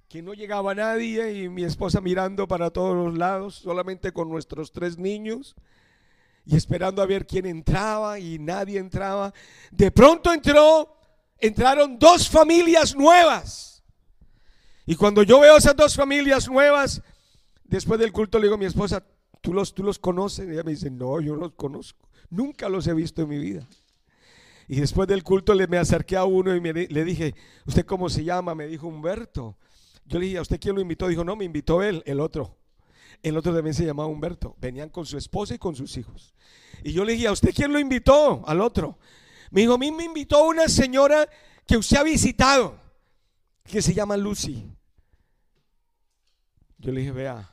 [0.09, 4.73] que no llegaba nadie y mi esposa mirando para todos los lados, solamente con nuestros
[4.73, 5.57] tres niños
[6.45, 9.33] y esperando a ver quién entraba y nadie entraba.
[9.71, 10.97] De pronto entró,
[11.39, 13.83] entraron dos familias nuevas.
[14.85, 17.01] Y cuando yo veo esas dos familias nuevas,
[17.65, 19.03] después del culto le digo a mi esposa,
[19.41, 20.47] ¿tú los, tú los conoces?
[20.49, 22.10] Y ella me dice, no, yo los conozco.
[22.31, 23.67] Nunca los he visto en mi vida.
[24.69, 27.35] Y después del culto le me acerqué a uno y le dije,
[27.67, 28.55] ¿usted cómo se llama?
[28.55, 29.59] Me dijo Humberto.
[30.05, 31.09] Yo le dije, ¿a usted quién lo invitó?
[31.09, 32.57] Dijo, no, me invitó él, el otro.
[33.21, 34.57] El otro también se llamaba Humberto.
[34.61, 36.35] Venían con su esposa y con sus hijos.
[36.85, 38.47] Y yo le dije, ¿a usted quién lo invitó?
[38.47, 38.97] Al otro.
[39.51, 41.29] Me dijo, a mí me invitó una señora
[41.67, 42.79] que usted ha visitado,
[43.65, 44.71] que se llama Lucy.
[46.79, 47.51] Yo le dije, vea,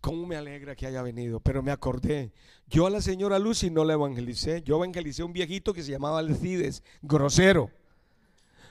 [0.00, 1.40] ¿Cómo me alegra que haya venido?
[1.40, 2.32] Pero me acordé,
[2.70, 5.92] yo a la señora Lucy no la evangelicé, yo evangelicé a un viejito que se
[5.92, 7.70] llamaba Alcides, grosero.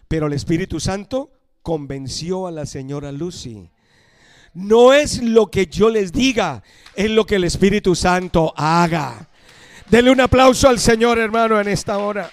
[0.07, 1.31] Pero el Espíritu Santo
[1.61, 3.69] convenció a la señora Lucy.
[4.53, 6.63] No es lo que yo les diga,
[6.95, 9.29] es lo que el Espíritu Santo haga.
[9.89, 12.29] Denle un aplauso al Señor, hermano, en esta hora.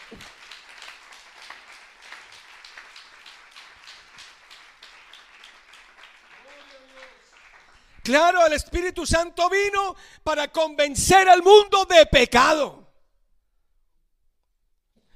[8.05, 12.93] Claro, el Espíritu Santo vino para convencer al mundo de pecado.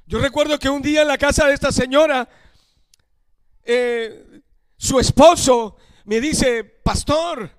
[0.06, 2.26] Yo recuerdo que un día en la casa de esta señora,
[3.62, 4.40] eh,
[4.78, 7.50] su esposo me dice, pastor,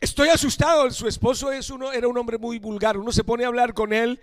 [0.00, 0.90] estoy asustado.
[0.90, 2.96] Su esposo es uno, era un hombre muy vulgar.
[2.96, 4.22] Uno se pone a hablar con él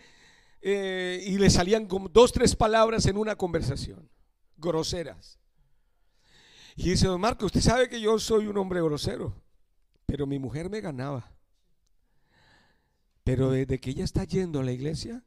[0.63, 4.09] eh, y le salían como dos, tres palabras en una conversación,
[4.57, 5.40] groseras.
[6.75, 9.33] Y dice, don Marco, usted sabe que yo soy un hombre grosero,
[10.05, 11.31] pero mi mujer me ganaba.
[13.23, 15.23] Pero desde que ella está yendo a la iglesia,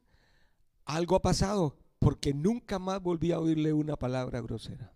[0.85, 4.94] algo ha pasado, porque nunca más volví a oírle una palabra grosera.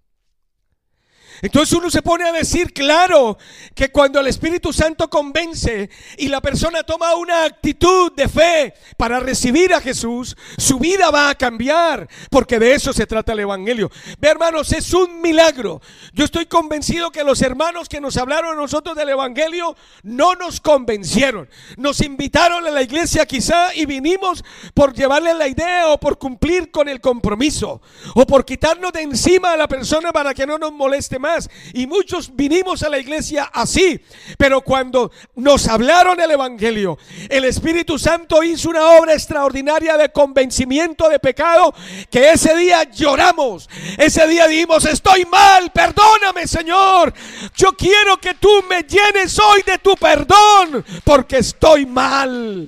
[1.41, 3.38] Entonces uno se pone a decir, claro,
[3.73, 9.19] que cuando el Espíritu Santo convence y la persona toma una actitud de fe para
[9.19, 13.89] recibir a Jesús, su vida va a cambiar, porque de eso se trata el Evangelio.
[14.19, 15.82] Ve hermanos, es un milagro.
[16.13, 20.60] Yo estoy convencido que los hermanos que nos hablaron a nosotros del Evangelio no nos
[20.60, 21.49] convencieron.
[21.78, 26.69] Nos invitaron a la iglesia quizá y vinimos por llevarle la idea o por cumplir
[26.69, 27.82] con el compromiso
[28.15, 31.29] o por quitarnos de encima a la persona para que no nos moleste más
[31.74, 34.00] y muchos vinimos a la iglesia así.
[34.38, 36.98] Pero cuando nos hablaron el Evangelio,
[37.30, 41.74] el Espíritu Santo hizo una obra extraordinaria de convencimiento de pecado
[42.10, 43.70] que ese día lloramos.
[43.98, 47.13] Ese día dijimos, estoy mal, perdóname Señor.
[47.56, 52.68] Yo quiero que tú me llenes hoy de tu perdón porque estoy mal.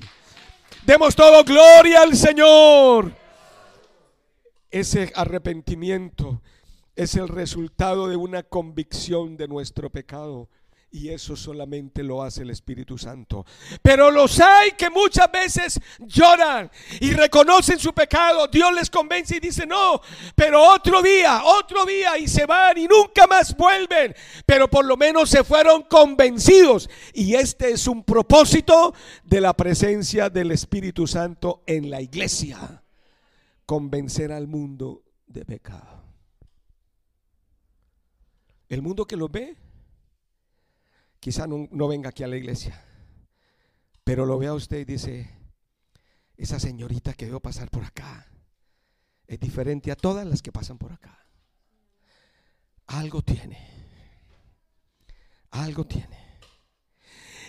[0.83, 3.11] Demos todo gloria al Señor.
[4.69, 6.41] Ese arrepentimiento
[6.95, 10.49] es el resultado de una convicción de nuestro pecado.
[10.93, 13.45] Y eso solamente lo hace el Espíritu Santo.
[13.81, 18.45] Pero los hay que muchas veces lloran y reconocen su pecado.
[18.47, 20.01] Dios les convence y dice, no,
[20.35, 24.13] pero otro día, otro día y se van y nunca más vuelven.
[24.45, 26.89] Pero por lo menos se fueron convencidos.
[27.13, 32.83] Y este es un propósito de la presencia del Espíritu Santo en la iglesia.
[33.65, 36.00] Convencer al mundo de pecado.
[38.71, 39.57] El mundo que lo ve,
[41.19, 42.81] quizá no, venga aquí a la iglesia,
[44.01, 45.29] pero lo ve a usted y dice,
[46.37, 48.31] esa señorita que veo pasar por acá
[49.27, 51.19] es diferente a todas las que pasan por acá.
[52.87, 53.59] Algo tiene.
[55.49, 56.39] Algo tiene.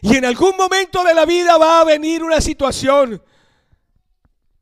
[0.00, 3.22] Y en algún momento de la vida va a venir una situación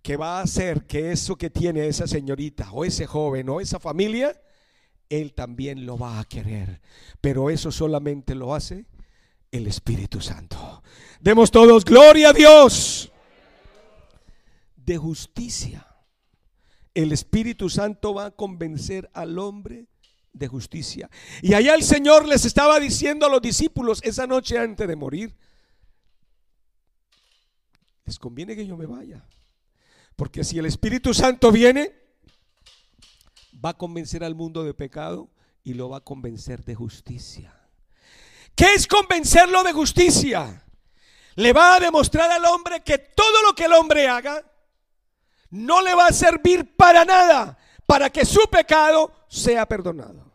[0.03, 3.81] que va a hacer que eso que tiene esa señorita o ese joven o esa
[3.81, 4.39] familia
[5.11, 6.81] él también lo va a querer.
[7.21, 8.87] Pero eso solamente lo hace
[9.51, 10.83] el Espíritu Santo.
[11.21, 13.13] Demos todos gloria a Dios.
[14.77, 15.87] De justicia.
[16.95, 19.87] El Espíritu Santo va a convencer al hombre
[20.33, 21.11] de justicia.
[21.43, 25.37] Y allá el Señor les estaba diciendo a los discípulos esa noche antes de morir,
[28.05, 29.25] les conviene que yo me vaya.
[30.17, 32.00] Porque si el Espíritu Santo viene,
[33.63, 35.29] va a convencer al mundo de pecado
[35.63, 37.55] y lo va a convencer de justicia.
[38.55, 40.65] ¿Qué es convencerlo de justicia?
[41.37, 44.45] Le va a demostrar al hombre que todo lo que el hombre haga
[45.51, 50.31] no le va a servir para nada, para que su pecado sea perdonado.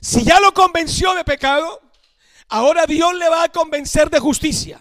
[0.00, 1.80] Si ya lo convenció de pecado,
[2.48, 4.80] ahora Dios le va a convencer de justicia.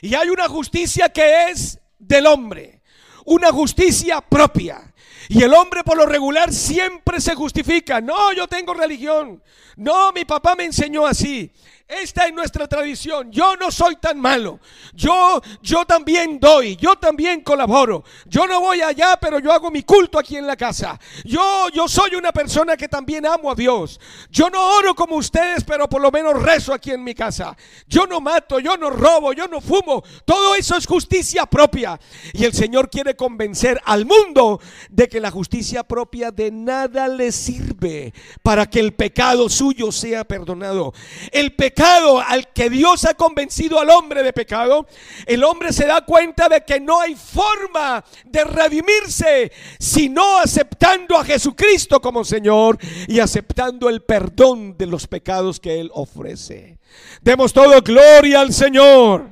[0.00, 2.82] Y hay una justicia que es del hombre,
[3.24, 4.87] una justicia propia.
[5.28, 8.00] Y el hombre por lo regular siempre se justifica.
[8.00, 9.42] No, yo tengo religión.
[9.76, 11.52] No, mi papá me enseñó así.
[11.88, 13.32] Esta es nuestra tradición.
[13.32, 14.60] Yo no soy tan malo.
[14.92, 16.76] Yo, yo también doy.
[16.76, 18.04] Yo también colaboro.
[18.26, 21.00] Yo no voy allá, pero yo hago mi culto aquí en la casa.
[21.24, 23.98] Yo, yo soy una persona que también amo a Dios.
[24.30, 27.56] Yo no oro como ustedes, pero por lo menos rezo aquí en mi casa.
[27.86, 30.04] Yo no mato, yo no robo, yo no fumo.
[30.26, 31.98] Todo eso es justicia propia.
[32.34, 37.32] Y el Señor quiere convencer al mundo de que la justicia propia de nada le
[37.32, 40.92] sirve para que el pecado suyo sea perdonado.
[41.32, 44.86] El pecado al que Dios ha convencido al hombre de pecado,
[45.26, 51.24] el hombre se da cuenta de que no hay forma de redimirse sino aceptando a
[51.24, 56.78] Jesucristo como Señor y aceptando el perdón de los pecados que Él ofrece.
[57.22, 59.30] Demos todo gloria al Señor.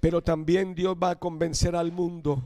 [0.00, 2.42] Pero también Dios va a convencer al mundo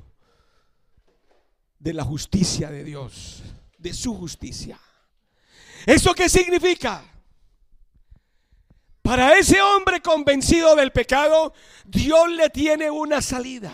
[1.79, 3.43] de la justicia de Dios,
[3.79, 4.79] de su justicia.
[5.87, 7.03] ¿Eso qué significa?
[9.09, 11.55] Para ese hombre convencido del pecado,
[11.87, 13.73] Dios le tiene una salida.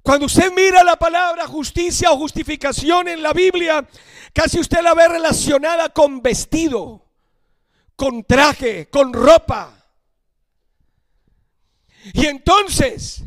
[0.00, 3.86] Cuando usted mira la palabra justicia o justificación en la Biblia,
[4.32, 7.04] casi usted la ve relacionada con vestido,
[7.96, 9.74] con traje, con ropa.
[12.14, 13.24] Y entonces,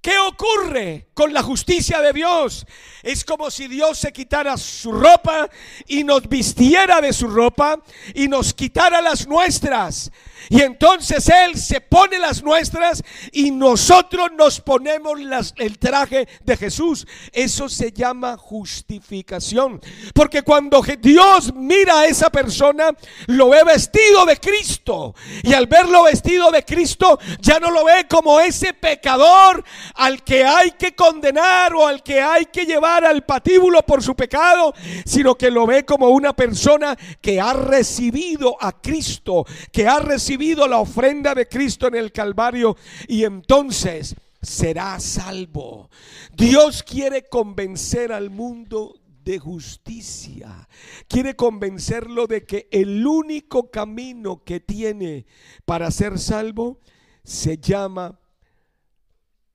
[0.00, 2.66] ¿Qué ocurre con la justicia de Dios?
[3.02, 5.50] Es como si Dios se quitara su ropa
[5.86, 7.78] y nos vistiera de su ropa
[8.14, 10.10] y nos quitara las nuestras.
[10.48, 16.56] Y entonces Él se pone las nuestras y nosotros nos ponemos las, el traje de
[16.56, 17.06] Jesús.
[17.32, 19.80] Eso se llama justificación.
[20.14, 22.90] Porque cuando Dios mira a esa persona,
[23.26, 25.14] lo ve vestido de Cristo.
[25.42, 29.62] Y al verlo vestido de Cristo, ya no lo ve como ese pecador
[29.94, 34.14] al que hay que condenar o al que hay que llevar al patíbulo por su
[34.14, 34.74] pecado,
[35.04, 40.29] sino que lo ve como una persona que ha recibido a Cristo, que ha recibido
[40.68, 42.76] la ofrenda de Cristo en el Calvario
[43.08, 45.90] y entonces será salvo.
[46.36, 50.68] Dios quiere convencer al mundo de justicia.
[51.08, 55.26] Quiere convencerlo de que el único camino que tiene
[55.64, 56.78] para ser salvo
[57.24, 58.18] se llama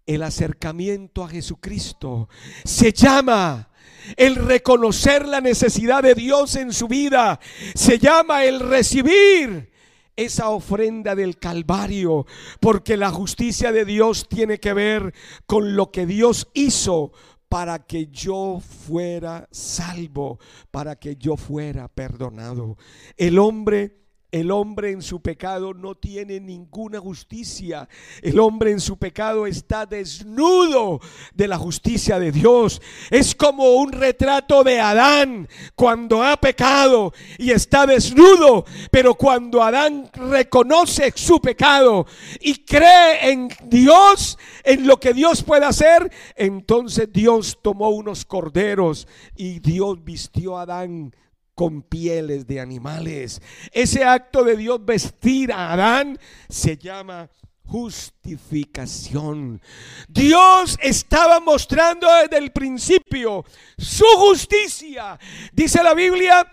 [0.06, 2.30] el acercamiento a Jesucristo.
[2.64, 3.70] Se llama
[4.18, 7.40] el reconocer la necesidad de Dios en su vida.
[7.74, 9.75] Se llama el recibir
[10.16, 12.26] esa ofrenda del Calvario,
[12.60, 15.14] porque la justicia de Dios tiene que ver
[15.46, 17.12] con lo que Dios hizo
[17.50, 20.40] para que yo fuera salvo,
[20.72, 22.78] para que yo fuera perdonado.
[23.18, 24.05] El hombre
[24.36, 27.88] el hombre en su pecado no tiene ninguna justicia.
[28.22, 31.00] El hombre en su pecado está desnudo
[31.34, 32.82] de la justicia de Dios.
[33.12, 38.66] Es como un retrato de Adán cuando ha pecado y está desnudo.
[38.92, 42.06] Pero cuando Adán reconoce su pecado
[42.42, 49.08] y cree en Dios, en lo que Dios puede hacer, entonces Dios tomó unos corderos
[49.38, 51.14] y Dios vistió a Adán
[51.56, 53.42] con pieles de animales.
[53.72, 57.30] Ese acto de Dios vestir a Adán se llama
[57.66, 59.62] justificación.
[60.08, 63.44] Dios estaba mostrando desde el principio
[63.78, 65.18] su justicia.
[65.54, 66.46] Dice la Biblia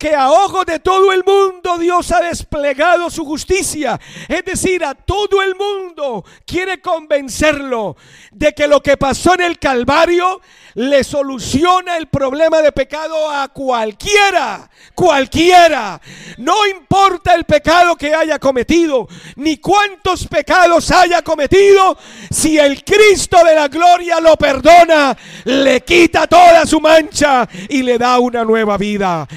[0.00, 4.00] que a ojos de todo el mundo Dios ha desplegado su justicia.
[4.26, 7.98] Es decir, a todo el mundo quiere convencerlo
[8.32, 10.40] de que lo que pasó en el Calvario
[10.74, 16.00] le soluciona el problema de pecado a cualquiera, cualquiera.
[16.38, 21.98] No importa el pecado que haya cometido, ni cuántos pecados haya cometido,
[22.30, 27.98] si el Cristo de la gloria lo perdona, le quita toda su mancha y le
[27.98, 29.28] da una nueva vida.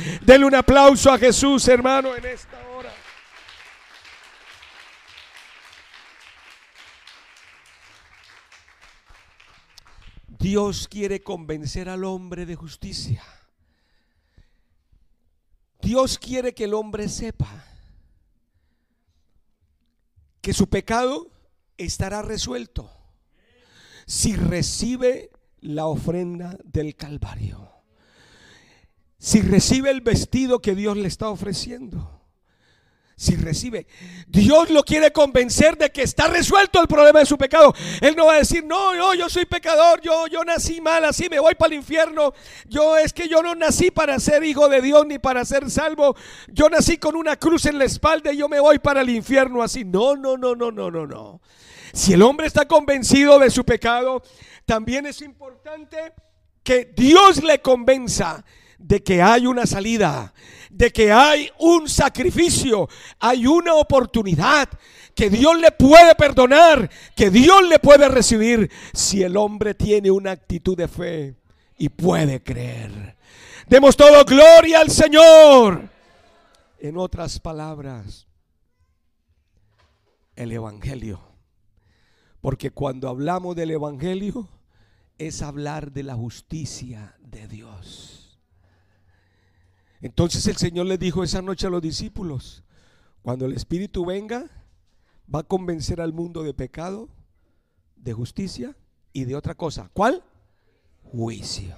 [0.54, 2.94] Un aplauso a Jesús, hermano, en esta hora.
[10.28, 13.24] Dios quiere convencer al hombre de justicia.
[15.82, 17.66] Dios quiere que el hombre sepa
[20.40, 21.32] que su pecado
[21.78, 22.92] estará resuelto
[24.06, 25.32] si recibe
[25.62, 27.63] la ofrenda del Calvario
[29.24, 32.20] si recibe el vestido que Dios le está ofreciendo.
[33.16, 33.88] Si recibe,
[34.28, 37.74] Dios lo quiere convencer de que está resuelto el problema de su pecado.
[38.02, 41.30] Él no va a decir, no, no, yo soy pecador, yo, yo nací mal, así
[41.30, 42.34] me voy para el infierno.
[42.68, 46.18] Yo es que yo no nací para ser hijo de Dios ni para ser salvo.
[46.50, 49.64] Yo nací con una cruz en la espalda y yo me voy para el infierno
[49.64, 49.86] así.
[49.86, 51.42] No, no, no, no, no, no, no.
[51.94, 54.22] Si el hombre está convencido de su pecado,
[54.66, 56.12] también es importante
[56.62, 58.44] que Dios le convenza
[58.84, 60.34] de que hay una salida,
[60.70, 64.68] de que hay un sacrificio, hay una oportunidad,
[65.16, 70.32] que Dios le puede perdonar, que Dios le puede recibir si el hombre tiene una
[70.32, 71.36] actitud de fe
[71.78, 73.16] y puede creer.
[73.68, 75.90] Demos todo gloria al Señor.
[76.80, 78.28] En otras palabras,
[80.36, 81.22] el Evangelio.
[82.42, 84.50] Porque cuando hablamos del Evangelio
[85.18, 88.23] es hablar de la justicia de Dios.
[90.04, 92.62] Entonces el Señor le dijo esa noche a los discípulos,
[93.22, 94.50] cuando el Espíritu venga,
[95.34, 97.08] va a convencer al mundo de pecado,
[97.96, 98.76] de justicia
[99.14, 99.90] y de otra cosa.
[99.94, 100.22] ¿Cuál?
[101.04, 101.74] Juicio.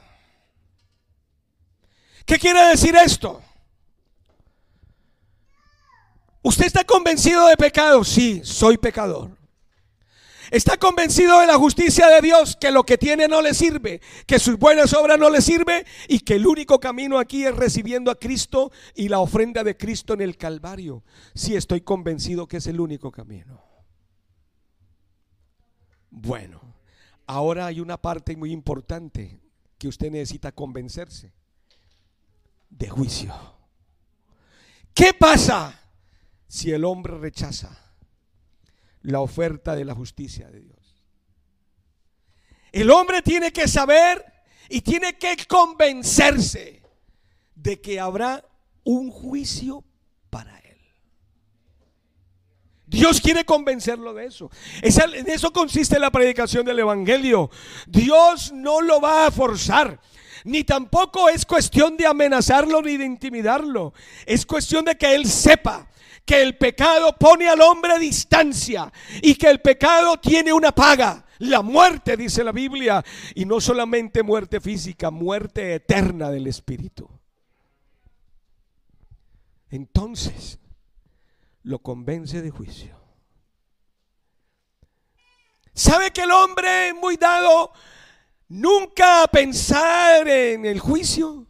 [2.26, 3.44] ¿Qué quiere decir esto?
[6.42, 8.04] ¿Usted está convencido de pecado?
[8.04, 9.38] Sí, soy pecador.
[10.52, 14.40] Está convencido de la justicia de Dios, que lo que tiene no le sirve, que
[14.40, 18.20] sus buenas obras no le sirve y que el único camino aquí es recibiendo a
[18.20, 21.04] Cristo y la ofrenda de Cristo en el Calvario.
[21.34, 23.64] Sí estoy convencido que es el único camino.
[26.10, 26.62] Bueno,
[27.28, 29.40] ahora hay una parte muy importante
[29.78, 31.34] que usted necesita convencerse
[32.70, 33.34] de juicio.
[34.94, 35.78] ¿Qué pasa
[36.48, 37.85] si el hombre rechaza?
[39.06, 41.04] La oferta de la justicia de Dios.
[42.72, 44.26] El hombre tiene que saber
[44.68, 46.82] y tiene que convencerse
[47.56, 48.44] de que habrá
[48.84, 49.84] un juicio
[50.30, 50.78] para él.
[52.88, 54.50] Dios quiere convencerlo de eso.
[54.82, 57.50] En eso consiste la predicación del Evangelio.
[57.88, 60.00] Dios no lo va a forzar.
[60.44, 63.94] Ni tampoco es cuestión de amenazarlo ni de intimidarlo.
[64.26, 65.88] Es cuestión de que Él sepa
[66.26, 71.26] que el pecado pone al hombre a distancia y que el pecado tiene una paga.
[71.40, 73.04] La muerte, dice la Biblia,
[73.36, 77.10] y no solamente muerte física, muerte eterna del espíritu.
[79.70, 80.58] Entonces,
[81.64, 82.96] lo convence de juicio.
[85.74, 87.74] ¿Sabe que el hombre es muy dado
[88.48, 91.46] nunca a pensar en el juicio?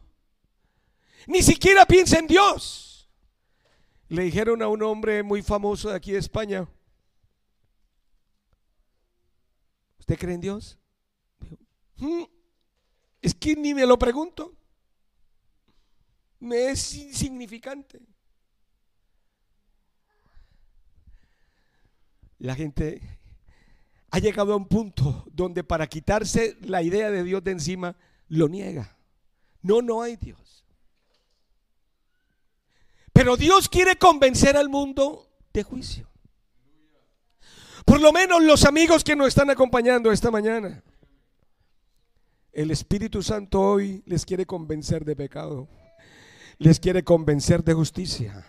[1.27, 2.84] Ni siquiera piensa en Dios.
[4.15, 6.65] Le dijeron a un hombre muy famoso de aquí de España,
[9.99, 10.79] ¿usted cree en Dios?
[11.97, 12.23] Mm,
[13.21, 14.55] es que ni me lo pregunto.
[16.39, 17.99] Me es insignificante.
[22.39, 23.01] La gente
[24.11, 27.97] ha llegado a un punto donde para quitarse la idea de Dios de encima,
[28.29, 28.97] lo niega.
[29.61, 30.44] No, no hay Dios.
[33.15, 36.07] Pero Dios quiere convencer al mundo de juicio.
[37.85, 40.83] Por lo menos los amigos que nos están acompañando esta mañana.
[42.51, 45.69] El Espíritu Santo hoy les quiere convencer de pecado.
[46.57, 48.45] Les quiere convencer de justicia.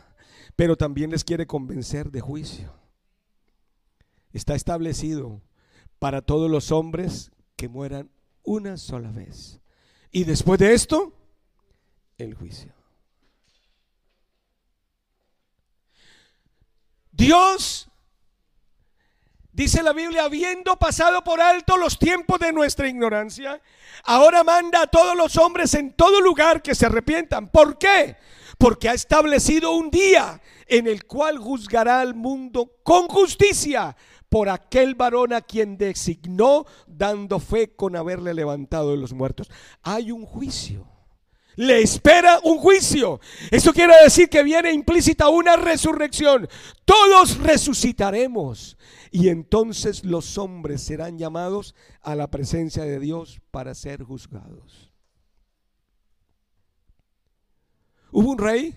[0.57, 2.77] Pero también les quiere convencer de juicio
[4.37, 5.43] está establecido
[5.99, 8.11] para todos los hombres que mueran
[8.43, 9.61] una sola vez.
[10.13, 11.15] Y después de esto,
[12.19, 12.76] el juicio.
[17.17, 17.89] Dios,
[19.51, 23.63] dice la Biblia, habiendo pasado por alto los tiempos de nuestra ignorancia,
[24.05, 27.49] ahora manda a todos los hombres en todo lugar que se arrepientan.
[27.49, 28.17] ¿Por qué?
[28.59, 33.97] Porque ha establecido un día en el cual juzgará al mundo con justicia
[34.29, 39.51] por aquel varón a quien designó dando fe con haberle levantado de los muertos.
[39.83, 40.96] Hay un juicio.
[41.57, 43.19] Le espera un juicio.
[43.51, 46.49] Eso quiere decir que viene implícita una resurrección.
[46.85, 48.77] Todos resucitaremos.
[49.11, 54.93] Y entonces los hombres serán llamados a la presencia de Dios para ser juzgados.
[58.13, 58.75] Hubo un rey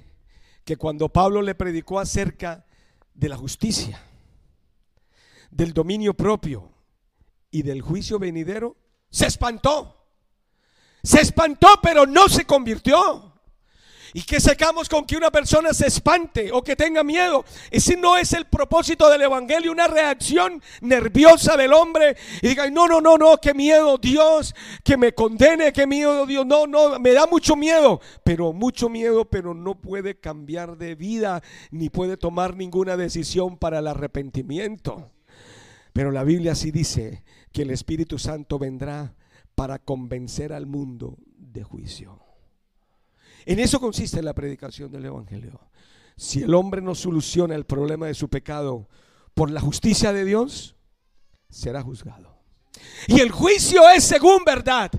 [0.63, 2.65] que cuando Pablo le predicó acerca
[3.13, 4.01] de la justicia,
[5.51, 6.71] del dominio propio
[7.51, 8.77] y del juicio venidero,
[9.09, 9.98] se espantó.
[11.03, 13.29] Se espantó, pero no se convirtió.
[14.13, 17.45] ¿Y que sacamos con que una persona se espante o que tenga miedo?
[17.69, 22.87] Ese no es el propósito del Evangelio, una reacción nerviosa del hombre y diga, no,
[22.87, 27.11] no, no, no, qué miedo Dios, que me condene, qué miedo Dios, no, no, me
[27.11, 32.55] da mucho miedo, pero mucho miedo, pero no puede cambiar de vida ni puede tomar
[32.55, 35.11] ninguna decisión para el arrepentimiento.
[35.93, 39.13] Pero la Biblia sí dice que el Espíritu Santo vendrá
[39.59, 42.17] para convencer al mundo de juicio.
[43.45, 45.59] En eso consiste la predicación del Evangelio.
[46.15, 48.87] Si el hombre no soluciona el problema de su pecado
[49.33, 50.77] por la justicia de Dios,
[51.49, 52.39] será juzgado.
[53.07, 54.91] Y el juicio es según verdad.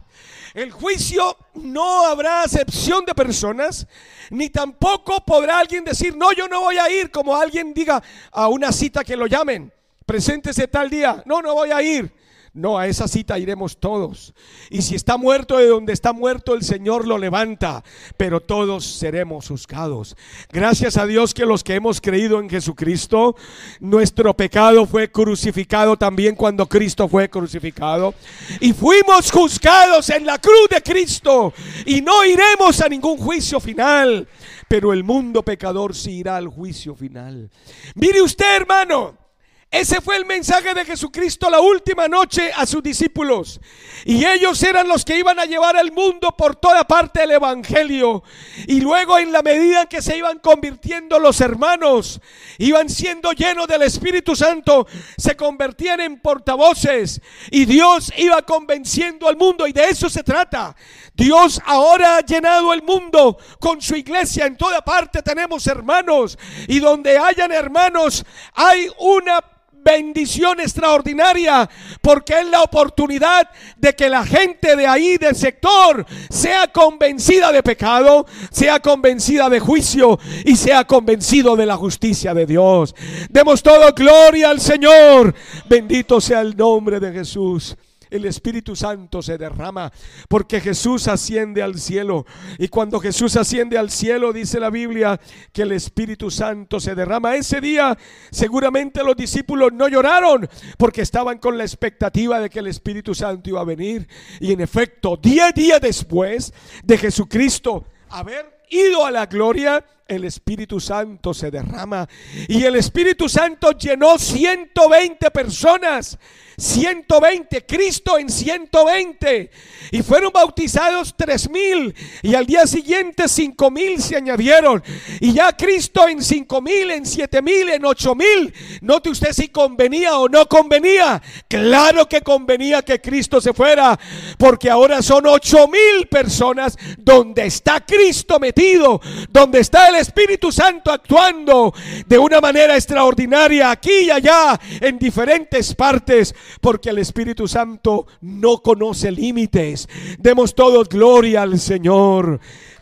[0.52, 3.86] El juicio no habrá acepción de personas,
[4.28, 8.48] ni tampoco podrá alguien decir, no, yo no voy a ir, como alguien diga a
[8.48, 9.72] una cita que lo llamen
[10.10, 11.22] preséntese tal día.
[11.24, 12.12] No, no voy a ir.
[12.52, 14.34] No, a esa cita iremos todos.
[14.70, 17.84] Y si está muerto de donde está muerto, el Señor lo levanta,
[18.16, 20.16] pero todos seremos juzgados.
[20.50, 23.36] Gracias a Dios que los que hemos creído en Jesucristo,
[23.78, 28.14] nuestro pecado fue crucificado también cuando Cristo fue crucificado.
[28.60, 31.52] Y fuimos juzgados en la cruz de Cristo.
[31.86, 34.26] Y no iremos a ningún juicio final,
[34.66, 37.48] pero el mundo pecador sí irá al juicio final.
[37.94, 39.29] Mire usted, hermano.
[39.70, 43.60] Ese fue el mensaje de Jesucristo la última noche a sus discípulos.
[44.04, 48.24] Y ellos eran los que iban a llevar al mundo por toda parte el Evangelio.
[48.66, 52.20] Y luego en la medida que se iban convirtiendo los hermanos,
[52.58, 57.20] iban siendo llenos del Espíritu Santo, se convertían en portavoces.
[57.52, 59.68] Y Dios iba convenciendo al mundo.
[59.68, 60.74] Y de eso se trata.
[61.14, 64.46] Dios ahora ha llenado el mundo con su iglesia.
[64.46, 66.36] En toda parte tenemos hermanos.
[66.66, 68.24] Y donde hayan hermanos
[68.56, 69.40] hay una
[69.82, 71.68] bendición extraordinaria
[72.00, 77.62] porque es la oportunidad de que la gente de ahí, del sector, sea convencida de
[77.62, 82.94] pecado, sea convencida de juicio y sea convencido de la justicia de Dios.
[83.28, 85.34] Demos todo gloria al Señor.
[85.68, 87.76] Bendito sea el nombre de Jesús.
[88.10, 89.92] El Espíritu Santo se derrama,
[90.28, 92.26] porque Jesús asciende al cielo.
[92.58, 95.20] Y cuando Jesús asciende al cielo, dice la Biblia,
[95.52, 97.36] que el Espíritu Santo se derrama.
[97.36, 97.96] Ese día
[98.30, 103.50] seguramente los discípulos no lloraron, porque estaban con la expectativa de que el Espíritu Santo
[103.50, 104.08] iba a venir.
[104.40, 106.52] Y en efecto, diez días después
[106.82, 112.08] de Jesucristo haber ido a la gloria, el Espíritu Santo se derrama
[112.48, 116.18] y el Espíritu Santo llenó 120 personas.
[116.60, 119.50] 120, Cristo en 120.
[119.92, 124.82] Y fueron bautizados 3000 y al día siguiente 5000 se añadieron.
[125.20, 128.54] Y ya Cristo en 5000, en 7000, en 8000.
[128.82, 131.22] Note usted si convenía o no convenía.
[131.48, 133.98] Claro que convenía que Cristo se fuera,
[134.36, 139.00] porque ahora son 8000 personas donde está Cristo metido,
[139.30, 141.72] donde está el Espíritu Santo actuando
[142.06, 148.58] de una manera extraordinaria aquí y allá en diferentes partes, porque el Espíritu Santo no
[148.62, 149.88] conoce límites.
[150.18, 152.40] Demos todos gloria al Señor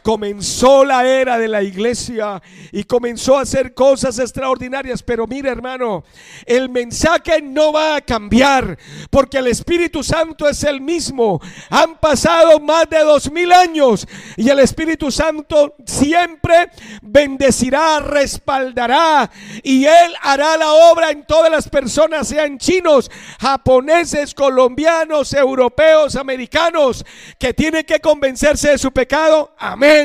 [0.08, 2.40] comenzó la era de la iglesia
[2.72, 5.02] y comenzó a hacer cosas extraordinarias.
[5.02, 6.02] Pero mira hermano,
[6.46, 8.78] el mensaje no va a cambiar
[9.10, 11.42] porque el Espíritu Santo es el mismo.
[11.68, 16.70] Han pasado más de dos mil años y el Espíritu Santo siempre
[17.02, 19.30] bendecirá, respaldará
[19.62, 27.04] y Él hará la obra en todas las personas, sean chinos, japoneses, colombianos, europeos, americanos,
[27.38, 29.54] que tienen que convencerse de su pecado.
[29.58, 29.97] Amén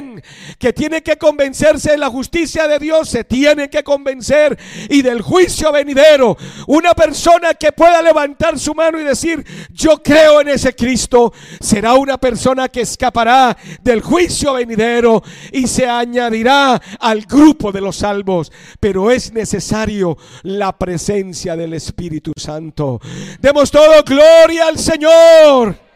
[0.57, 4.57] que tiene que convencerse de la justicia de Dios, se tiene que convencer
[4.89, 6.37] y del juicio venidero.
[6.67, 11.93] Una persona que pueda levantar su mano y decir, yo creo en ese Cristo, será
[11.93, 18.51] una persona que escapará del juicio venidero y se añadirá al grupo de los salvos.
[18.79, 22.99] Pero es necesario la presencia del Espíritu Santo.
[23.39, 25.92] Demos todo gloria al Señor.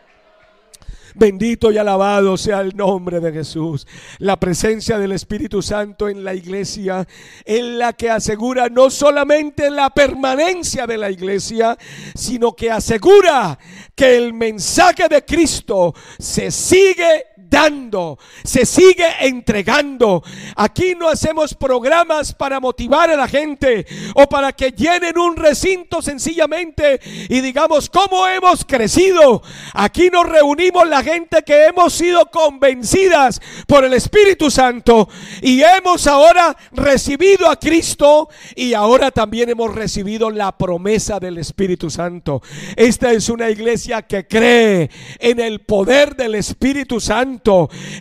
[1.19, 3.87] Bendito y alabado sea el nombre de Jesús.
[4.19, 7.07] La presencia del Espíritu Santo en la iglesia
[7.43, 11.75] es la que asegura no solamente la permanencia de la iglesia,
[12.13, 13.57] sino que asegura
[13.95, 20.23] que el mensaje de Cristo se sigue dando, se sigue entregando.
[20.55, 23.85] Aquí no hacemos programas para motivar a la gente
[24.15, 29.41] o para que llenen un recinto sencillamente y digamos cómo hemos crecido.
[29.73, 35.07] Aquí nos reunimos la gente que hemos sido convencidas por el Espíritu Santo
[35.41, 41.89] y hemos ahora recibido a Cristo y ahora también hemos recibido la promesa del Espíritu
[41.89, 42.41] Santo.
[42.75, 44.89] Esta es una iglesia que cree
[45.19, 47.36] en el poder del Espíritu Santo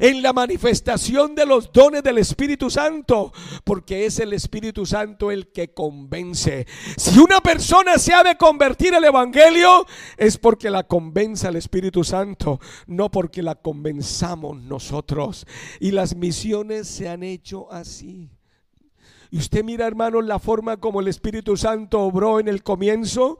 [0.01, 3.32] en la manifestación de los dones del Espíritu Santo,
[3.64, 6.66] porque es el Espíritu Santo el que convence.
[6.97, 12.05] Si una persona se ha de convertir al Evangelio, es porque la convence el Espíritu
[12.05, 15.47] Santo, no porque la convenzamos nosotros.
[15.80, 18.30] Y las misiones se han hecho así.
[19.30, 23.39] Y usted mira, hermano, la forma como el Espíritu Santo obró en el comienzo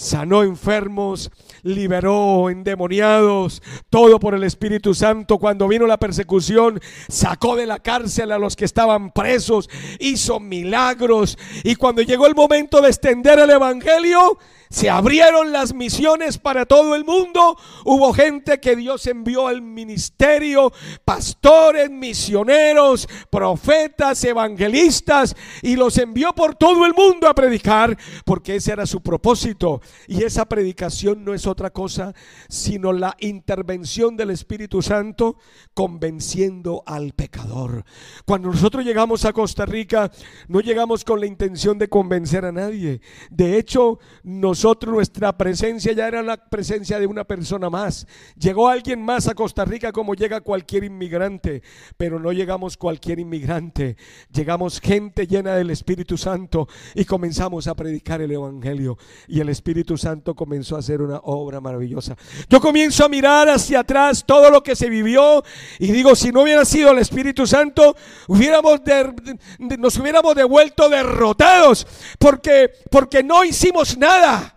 [0.00, 1.30] sanó enfermos,
[1.62, 5.36] liberó endemoniados, todo por el Espíritu Santo.
[5.36, 11.36] Cuando vino la persecución, sacó de la cárcel a los que estaban presos, hizo milagros.
[11.64, 14.38] Y cuando llegó el momento de extender el Evangelio,
[14.70, 17.58] se abrieron las misiones para todo el mundo.
[17.84, 20.72] Hubo gente que Dios envió al ministerio,
[21.04, 28.70] pastores, misioneros, profetas, evangelistas, y los envió por todo el mundo a predicar, porque ese
[28.70, 29.80] era su propósito.
[30.06, 32.14] Y esa predicación no es otra cosa,
[32.48, 35.36] sino la intervención del Espíritu Santo
[35.74, 37.84] convenciendo al pecador.
[38.24, 40.12] Cuando nosotros llegamos a Costa Rica,
[40.46, 43.00] no llegamos con la intención de convencer a nadie.
[43.30, 48.06] De hecho, nos nosotros nuestra presencia ya era la presencia de una persona más.
[48.38, 51.62] Llegó alguien más a Costa Rica como llega cualquier inmigrante,
[51.96, 53.96] pero no llegamos cualquier inmigrante.
[54.30, 58.98] Llegamos gente llena del Espíritu Santo y comenzamos a predicar el Evangelio.
[59.28, 62.14] Y el Espíritu Santo comenzó a hacer una obra maravillosa.
[62.50, 65.42] Yo comienzo a mirar hacia atrás todo lo que se vivió
[65.78, 67.96] y digo, si no hubiera sido el Espíritu Santo,
[68.28, 68.82] hubiéramos
[69.78, 71.86] nos hubiéramos devuelto derrotados
[72.18, 74.49] porque, porque no hicimos nada.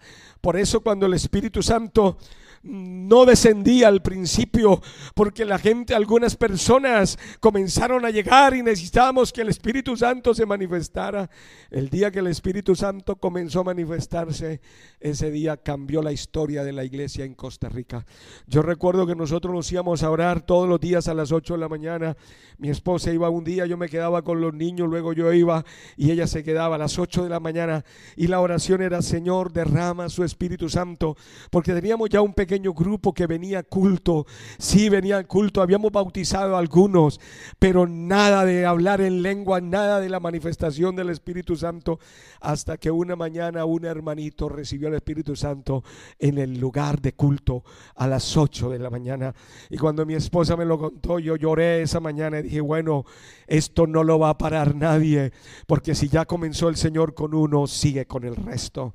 [0.44, 2.18] Por eso cuando el Espíritu Santo
[2.64, 4.82] no descendía al principio
[5.16, 10.46] porque la gente, algunas personas comenzaron a llegar y necesitábamos que el Espíritu Santo se
[10.46, 11.30] manifestara.
[11.70, 14.62] El día que el Espíritu Santo comenzó a manifestarse,
[15.00, 18.06] ese día cambió la historia de la iglesia en Costa Rica.
[18.48, 21.60] Yo recuerdo que nosotros nos íbamos a orar todos los días a las 8 de
[21.60, 22.16] la mañana.
[22.58, 25.66] Mi esposa iba un día, yo me quedaba con los niños, luego yo iba
[25.98, 27.84] y ella se quedaba a las 8 de la mañana
[28.16, 31.18] y la oración era, Señor, derrama su Espíritu Santo,
[31.50, 34.26] porque teníamos ya un pequeño grupo que venía culto.
[34.58, 35.62] Sí, venía culto.
[35.62, 37.20] Habíamos bautizado algunos,
[37.60, 42.00] pero nada de hablar en lengua, nada de la manifestación del Espíritu Santo,
[42.40, 45.84] hasta que una mañana un hermanito recibió el Espíritu Santo
[46.20, 47.64] en el lugar de culto
[47.96, 49.34] a las 8 de la mañana.
[49.70, 53.06] Y cuando mi esposa me lo contó, yo lloré esa mañana y dije, bueno,
[53.48, 55.32] esto no lo va a parar nadie,
[55.68, 58.94] porque si ya comenzó el Señor con uno, sigue con el resto.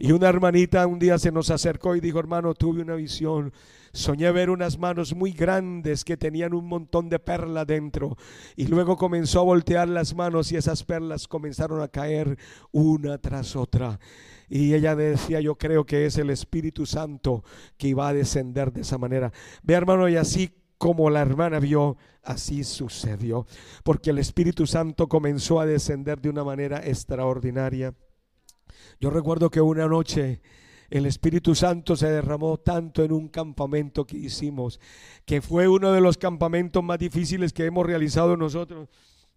[0.00, 3.52] Y una hermanita un día se nos acercó y dijo, hermano, tuve una visión.
[3.92, 8.16] Soñé ver unas manos muy grandes que tenían un montón de perlas dentro.
[8.54, 12.38] Y luego comenzó a voltear las manos y esas perlas comenzaron a caer
[12.70, 13.98] una tras otra.
[14.48, 17.42] Y ella decía, yo creo que es el Espíritu Santo
[17.76, 19.32] que iba a descender de esa manera.
[19.62, 23.46] Ve hermano, y así como la hermana vio, así sucedió.
[23.84, 27.94] Porque el Espíritu Santo comenzó a descender de una manera extraordinaria.
[29.00, 30.40] Yo recuerdo que una noche
[30.90, 34.80] el Espíritu Santo se derramó tanto en un campamento que hicimos,
[35.26, 38.88] que fue uno de los campamentos más difíciles que hemos realizado nosotros,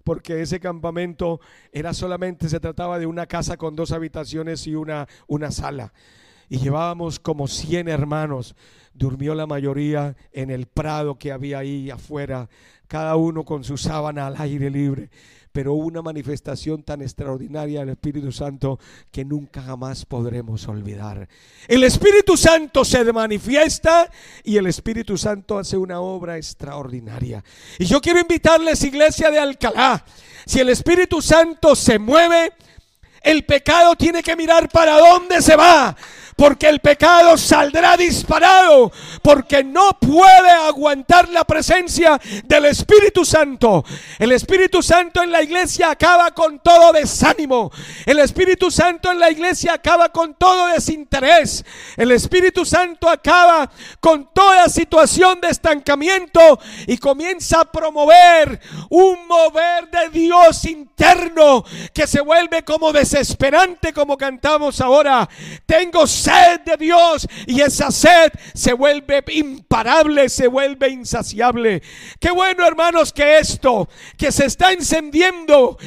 [0.03, 1.41] porque ese campamento
[1.71, 5.93] era solamente, se trataba de una casa con dos habitaciones y una, una sala.
[6.49, 8.55] Y llevábamos como 100 hermanos.
[8.93, 12.49] Durmió la mayoría en el prado que había ahí afuera,
[12.87, 15.09] cada uno con su sábana al aire libre
[15.51, 18.79] pero una manifestación tan extraordinaria del Espíritu Santo
[19.11, 21.27] que nunca jamás podremos olvidar.
[21.67, 24.09] El Espíritu Santo se manifiesta
[24.43, 27.43] y el Espíritu Santo hace una obra extraordinaria.
[27.79, 30.03] Y yo quiero invitarles, iglesia de Alcalá,
[30.45, 32.53] si el Espíritu Santo se mueve,
[33.21, 35.95] el pecado tiene que mirar para dónde se va
[36.35, 43.83] porque el pecado saldrá disparado, porque no puede aguantar la presencia del Espíritu Santo.
[44.19, 47.71] El Espíritu Santo en la iglesia acaba con todo desánimo.
[48.05, 51.63] El Espíritu Santo en la iglesia acaba con todo desinterés.
[51.97, 53.69] El Espíritu Santo acaba
[53.99, 58.59] con toda situación de estancamiento y comienza a promover
[58.89, 61.63] un mover de Dios interno
[61.93, 65.27] que se vuelve como desesperante como cantamos ahora.
[65.65, 71.81] Tengo sed de Dios y esa sed se vuelve imparable, se vuelve insaciable.
[72.19, 75.77] Qué bueno hermanos que esto que se está encendiendo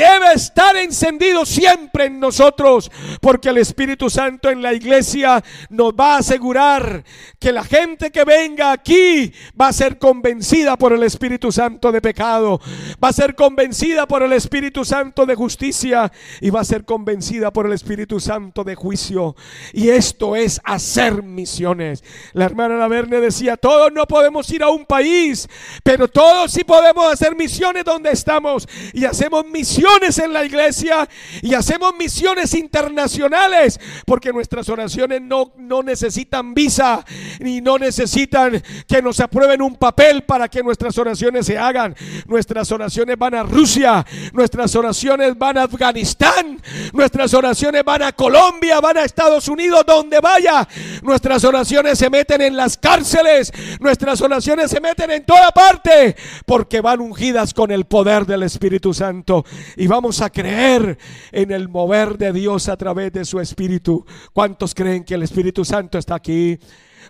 [0.00, 2.90] debe estar encendido siempre en nosotros,
[3.20, 7.04] porque el Espíritu Santo en la iglesia nos va a asegurar
[7.38, 12.00] que la gente que venga aquí va a ser convencida por el Espíritu Santo de
[12.00, 12.60] pecado,
[13.02, 17.52] va a ser convencida por el Espíritu Santo de justicia y va a ser convencida
[17.52, 19.36] por el Espíritu Santo de juicio.
[19.72, 22.02] Y esto es hacer misiones.
[22.32, 25.48] La hermana Laverne decía, todos no podemos ir a un país,
[25.82, 29.44] pero todos sí podemos hacer misiones donde estamos y hacemos
[29.84, 31.06] en la iglesia
[31.42, 37.04] y hacemos misiones internacionales porque nuestras oraciones no, no necesitan visa
[37.38, 41.94] ni no necesitan que nos aprueben un papel para que nuestras oraciones se hagan.
[42.26, 46.60] Nuestras oraciones van a Rusia, nuestras oraciones van a Afganistán,
[46.92, 50.66] nuestras oraciones van a Colombia, van a Estados Unidos, donde vaya.
[51.02, 56.16] Nuestras oraciones se meten en las cárceles, nuestras oraciones se meten en toda parte
[56.46, 59.44] porque van ungidas con el poder del Espíritu Santo
[59.76, 60.98] y vamos a creer
[61.32, 64.04] en el mover de Dios a través de su Espíritu.
[64.32, 66.58] ¿Cuántos creen que el Espíritu Santo está aquí?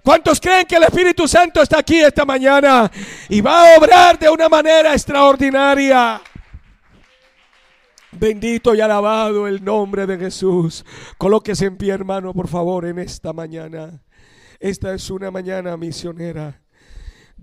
[0.03, 2.91] ¿Cuántos creen que el Espíritu Santo está aquí esta mañana
[3.29, 6.21] y va a obrar de una manera extraordinaria?
[8.13, 10.85] Bendito y alabado el nombre de Jesús.
[11.19, 14.03] Colóquese en pie, hermano, por favor, en esta mañana.
[14.61, 16.64] Esta es una mañana misionera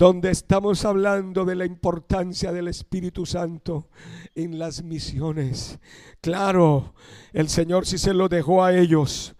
[0.01, 3.87] donde estamos hablando de la importancia del Espíritu Santo
[4.33, 5.77] en las misiones.
[6.21, 6.95] Claro,
[7.33, 9.35] el Señor sí se lo dejó a ellos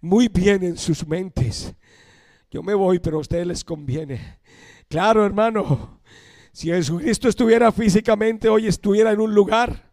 [0.00, 1.74] muy bien en sus mentes.
[2.52, 4.38] Yo me voy, pero a ustedes les conviene.
[4.86, 6.00] Claro, hermano,
[6.52, 9.89] si Jesucristo estuviera físicamente hoy, estuviera en un lugar,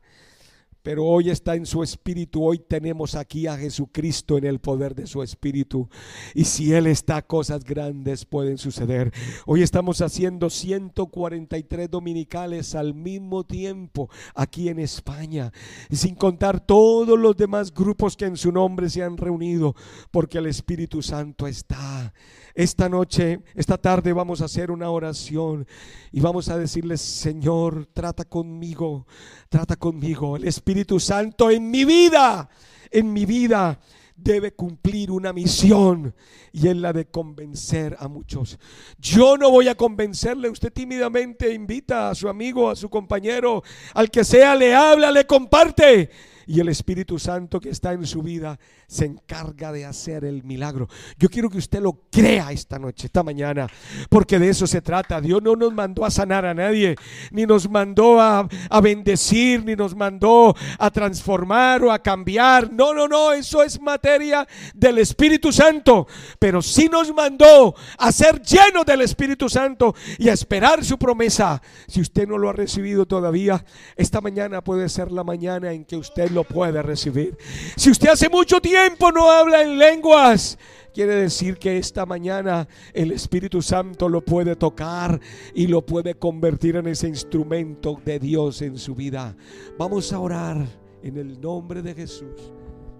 [0.87, 2.45] pero hoy está en su espíritu.
[2.45, 5.89] Hoy tenemos aquí a Jesucristo en el poder de su espíritu.
[6.33, 9.11] Y si Él está, cosas grandes pueden suceder.
[9.45, 15.51] Hoy estamos haciendo 143 dominicales al mismo tiempo aquí en España,
[15.91, 19.75] sin contar todos los demás grupos que en su nombre se han reunido,
[20.09, 22.13] porque el Espíritu Santo está.
[22.57, 25.67] Esta noche, esta tarde vamos a hacer una oración
[26.11, 29.05] y vamos a decirle, Señor, trata conmigo,
[29.47, 30.37] trata conmigo.
[30.37, 32.49] El Espíritu Santo en mi vida,
[32.89, 33.79] en mi vida
[34.15, 36.15] debe cumplir una misión
[36.51, 38.57] y es la de convencer a muchos.
[38.97, 43.61] Yo no voy a convencerle, usted tímidamente invita a su amigo, a su compañero,
[43.93, 46.09] al que sea, le habla, le comparte
[46.47, 50.87] y el Espíritu Santo que está en su vida se encarga de hacer el milagro.
[51.19, 53.67] Yo quiero que usted lo crea esta noche, esta mañana,
[54.09, 55.19] porque de eso se trata.
[55.19, 56.95] Dios no nos mandó a sanar a nadie,
[57.31, 62.71] ni nos mandó a, a bendecir, ni nos mandó a transformar o a cambiar.
[62.71, 66.07] No, no, no, eso es materia del Espíritu Santo,
[66.39, 71.61] pero sí nos mandó a ser llenos del Espíritu Santo y a esperar su promesa.
[71.87, 73.65] Si usted no lo ha recibido todavía,
[73.97, 77.35] esta mañana puede ser la mañana en que usted lo puede recibir.
[77.75, 80.55] Si usted hace mucho tiempo no habla en lenguas,
[80.93, 85.19] quiere decir que esta mañana el Espíritu Santo lo puede tocar
[85.55, 89.35] y lo puede convertir en ese instrumento de Dios en su vida.
[89.79, 90.63] Vamos a orar
[91.01, 92.53] en el nombre de Jesús.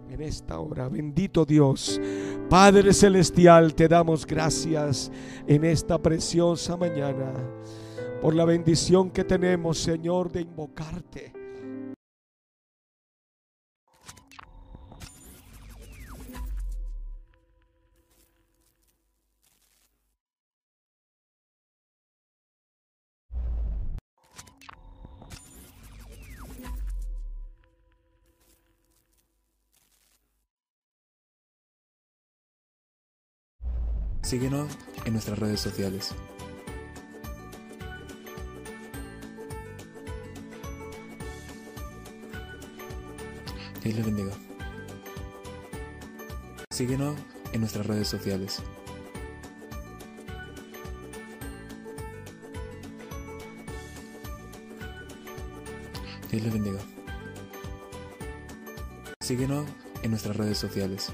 [0.10, 2.00] En esta hora, bendito Dios,
[2.50, 5.12] Padre Celestial, te damos gracias
[5.46, 7.34] en esta preciosa mañana
[8.22, 11.37] por la bendición que tenemos, Señor, de invocarte
[34.28, 34.68] Síguenos
[35.06, 36.14] en nuestras redes sociales.
[43.82, 44.34] Dios les bendiga.
[46.72, 47.16] Síguenos
[47.54, 48.62] en nuestras redes sociales.
[56.30, 56.80] Dios les bendiga.
[59.22, 59.66] Síguenos
[60.04, 61.14] en nuestras redes sociales.